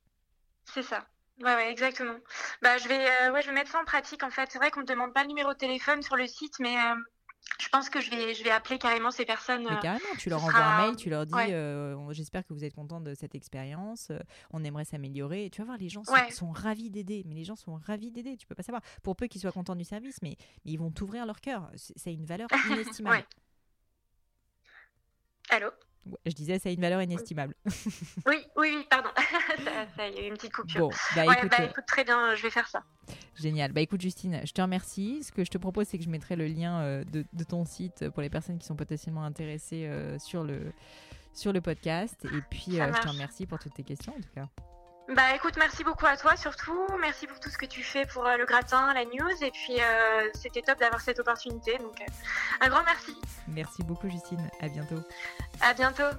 C'est 0.64 0.82
ça. 0.82 1.06
Ouais, 1.40 1.54
ouais, 1.54 1.70
exactement. 1.70 2.16
Bah, 2.62 2.78
je 2.78 2.88
vais, 2.88 3.06
euh, 3.06 3.32
ouais, 3.32 3.42
je 3.42 3.48
vais 3.48 3.54
mettre 3.54 3.70
ça 3.70 3.80
en 3.80 3.84
pratique. 3.84 4.22
En 4.22 4.30
fait, 4.30 4.50
c'est 4.50 4.58
vrai 4.58 4.70
qu'on 4.70 4.80
ne 4.80 4.86
demande 4.86 5.12
pas 5.12 5.22
le 5.22 5.28
numéro 5.28 5.52
de 5.52 5.58
téléphone 5.58 6.00
sur 6.00 6.16
le 6.16 6.26
site, 6.26 6.58
mais 6.60 6.76
euh, 6.76 6.94
je 7.61 7.68
pense 7.68 7.88
que 7.88 8.00
je 8.00 8.11
vais, 8.11 8.35
je 8.35 8.42
vais 8.42 8.50
appeler 8.50 8.78
carrément 8.78 9.11
ces 9.11 9.24
personnes. 9.24 9.64
Mais 9.64 9.76
euh, 9.76 9.80
carrément, 9.80 10.04
tu 10.18 10.28
leur 10.28 10.42
envoies 10.44 10.61
un 10.61 10.87
mail, 10.87 10.96
tu 10.96 11.09
leur 11.09 11.24
dis 11.24 11.33
euh, 11.35 12.12
J'espère 12.12 12.44
que 12.44 12.52
vous 12.52 12.64
êtes 12.64 12.74
content 12.74 13.00
de 13.00 13.14
cette 13.14 13.35
expérience, 13.35 14.09
euh, 14.11 14.18
on 14.52 14.64
aimerait 14.64 14.85
s'améliorer. 14.85 15.50
tu 15.50 15.61
vas 15.61 15.66
voir, 15.66 15.78
les 15.78 15.88
gens 15.88 16.02
sont, 16.04 16.50
ravis 16.50 16.90
d'aider, 16.90 17.22
mais 17.26 17.35
les 17.35 17.44
gens 17.44 17.57
sont 17.57 17.74
ravis 17.87 18.11
d'aider, 18.11 18.37
tu 18.37 18.46
peux 18.46 18.54
pas 18.54 18.62
savoir. 18.62 18.83
Pour 19.02 19.16
peu 19.16 19.26
qu'ils 19.26 19.40
soient 19.40 19.52
contents 19.52 19.76
du 19.76 19.85
service, 19.85 20.20
mais, 20.22 20.37
ils 20.64 20.78
vont 20.78 20.90
t'ouvrir 20.90 21.26
leur 21.26 21.40
cœur. 21.40 21.70
C'est 21.76 22.12
une 22.12 22.26
valeur 22.26 22.48
inestimable. 22.70 23.24
Allô? 25.50 25.70
Je 26.26 26.33
disais, 26.33 26.59
ça 26.59 26.68
a 26.68 26.72
une 26.72 26.80
valeur 26.80 27.00
inestimable. 27.00 27.54
oui, 28.26 28.37
oui, 28.57 28.74
oui, 28.76 28.87
pardon. 28.90 29.11
ça, 29.96 30.08
y 30.08 30.18
a 30.18 30.22
eu 30.22 30.28
une 30.28 30.34
petite 30.34 30.52
coupure. 30.52 30.88
Bon, 30.88 30.90
bah, 31.16 31.24
écoute, 31.24 31.50
bah, 31.50 31.64
écoute, 31.64 31.84
très 31.86 32.04
bien, 32.04 32.34
je 32.34 32.42
vais 32.42 32.50
faire 32.50 32.68
ça. 32.68 32.82
Génial. 33.36 33.72
Bah 33.72 33.80
écoute, 33.80 34.00
Justine, 34.00 34.40
je 34.44 34.52
te 34.52 34.62
remercie. 34.62 35.22
Ce 35.24 35.32
que 35.32 35.44
je 35.44 35.50
te 35.50 35.58
propose, 35.58 35.88
c'est 35.88 35.98
que 35.98 36.04
je 36.04 36.08
mettrai 36.08 36.36
le 36.36 36.46
lien 36.46 36.80
euh, 36.80 37.04
de, 37.04 37.44
ton 37.44 37.64
site 37.64 38.08
pour 38.10 38.22
les 38.22 38.30
personnes 38.30 38.58
qui 38.58 38.66
sont 38.66 38.76
potentiellement 38.76 39.24
intéressées 39.24 39.86
euh, 39.86 40.18
sur, 40.18 40.44
le, 40.44 40.72
sur 41.32 41.52
le 41.52 41.60
podcast. 41.60 42.24
Et 42.24 42.40
puis, 42.50 42.80
euh, 42.80 42.92
je 42.94 43.00
te 43.00 43.08
remercie 43.08 43.46
pour 43.46 43.58
toutes 43.58 43.74
tes 43.74 43.82
questions, 43.82 44.12
en 44.12 44.20
tout 44.20 44.34
cas. 44.34 44.46
Bah 45.14 45.34
écoute, 45.34 45.56
merci 45.58 45.84
beaucoup 45.84 46.06
à 46.06 46.16
toi 46.16 46.34
surtout. 46.34 46.86
Merci 46.98 47.26
pour 47.26 47.38
tout 47.38 47.50
ce 47.50 47.58
que 47.58 47.66
tu 47.66 47.82
fais 47.82 48.06
pour 48.06 48.24
le 48.24 48.46
gratin, 48.46 48.94
la 48.94 49.04
news. 49.04 49.42
Et 49.42 49.50
puis, 49.50 49.76
c'était 50.32 50.62
top 50.62 50.78
d'avoir 50.78 51.02
cette 51.02 51.18
opportunité. 51.18 51.76
Donc, 51.76 51.98
un 52.62 52.68
grand 52.68 52.82
merci. 52.84 53.14
Merci 53.48 53.82
beaucoup, 53.82 54.08
Justine. 54.08 54.48
À 54.62 54.68
bientôt. 54.68 55.02
À 55.60 55.74
bientôt. 55.74 56.16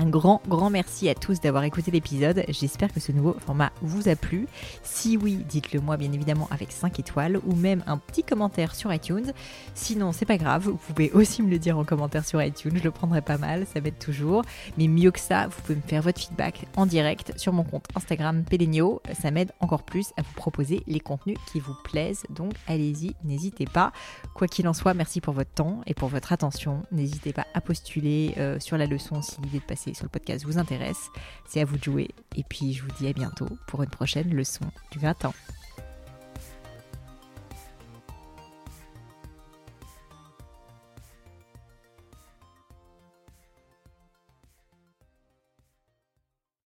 Un 0.00 0.10
grand, 0.10 0.40
grand 0.46 0.70
merci 0.70 1.08
à 1.08 1.16
tous 1.16 1.40
d'avoir 1.40 1.64
écouté 1.64 1.90
l'épisode. 1.90 2.44
J'espère 2.50 2.92
que 2.92 3.00
ce 3.00 3.10
nouveau 3.10 3.32
format 3.44 3.72
vous 3.82 4.08
a 4.08 4.14
plu. 4.14 4.46
Si 4.84 5.16
oui, 5.16 5.44
dites-le 5.48 5.80
moi 5.80 5.96
bien 5.96 6.12
évidemment 6.12 6.46
avec 6.52 6.70
5 6.70 7.00
étoiles 7.00 7.40
ou 7.44 7.56
même 7.56 7.82
un 7.88 7.98
petit 7.98 8.22
commentaire 8.22 8.76
sur 8.76 8.94
iTunes. 8.94 9.32
Sinon, 9.74 10.12
c'est 10.12 10.24
pas 10.24 10.36
grave, 10.36 10.68
vous 10.68 10.76
pouvez 10.76 11.10
aussi 11.10 11.42
me 11.42 11.50
le 11.50 11.58
dire 11.58 11.76
en 11.76 11.84
commentaire 11.84 12.24
sur 12.24 12.40
iTunes, 12.40 12.76
je 12.76 12.84
le 12.84 12.92
prendrai 12.92 13.22
pas 13.22 13.38
mal, 13.38 13.66
ça 13.74 13.80
m'aide 13.80 13.98
toujours. 13.98 14.42
Mais 14.76 14.86
mieux 14.86 15.10
que 15.10 15.18
ça, 15.18 15.48
vous 15.48 15.60
pouvez 15.62 15.74
me 15.74 15.82
faire 15.82 16.02
votre 16.02 16.20
feedback 16.20 16.66
en 16.76 16.86
direct 16.86 17.32
sur 17.36 17.52
mon 17.52 17.64
compte 17.64 17.86
Instagram 17.96 18.44
Pelenio. 18.44 19.02
Ça 19.20 19.32
m'aide 19.32 19.50
encore 19.58 19.82
plus 19.82 20.12
à 20.16 20.22
vous 20.22 20.34
proposer 20.36 20.84
les 20.86 21.00
contenus 21.00 21.38
qui 21.50 21.58
vous 21.58 21.74
plaisent. 21.82 22.22
Donc 22.30 22.52
allez-y, 22.68 23.16
n'hésitez 23.24 23.66
pas. 23.66 23.90
Quoi 24.34 24.46
qu'il 24.46 24.68
en 24.68 24.74
soit, 24.74 24.94
merci 24.94 25.20
pour 25.20 25.34
votre 25.34 25.50
temps 25.50 25.80
et 25.88 25.94
pour 25.94 26.08
votre 26.08 26.32
attention. 26.32 26.84
N'hésitez 26.92 27.32
pas 27.32 27.48
à 27.52 27.60
postuler 27.60 28.34
euh, 28.38 28.60
sur 28.60 28.78
la 28.78 28.86
leçon 28.86 29.22
si 29.22 29.40
l'idée 29.40 29.58
de 29.58 29.64
passer 29.64 29.87
sur 29.94 30.04
le 30.04 30.10
podcast 30.10 30.44
vous 30.44 30.58
intéresse, 30.58 31.10
c'est 31.46 31.60
à 31.60 31.64
vous 31.64 31.78
de 31.78 31.84
jouer. 31.84 32.08
Et 32.36 32.44
puis 32.44 32.72
je 32.72 32.82
vous 32.82 32.90
dis 32.98 33.08
à 33.08 33.12
bientôt 33.12 33.48
pour 33.66 33.82
une 33.82 33.90
prochaine 33.90 34.34
leçon 34.34 34.64
du 34.90 34.98
gratin. 34.98 35.32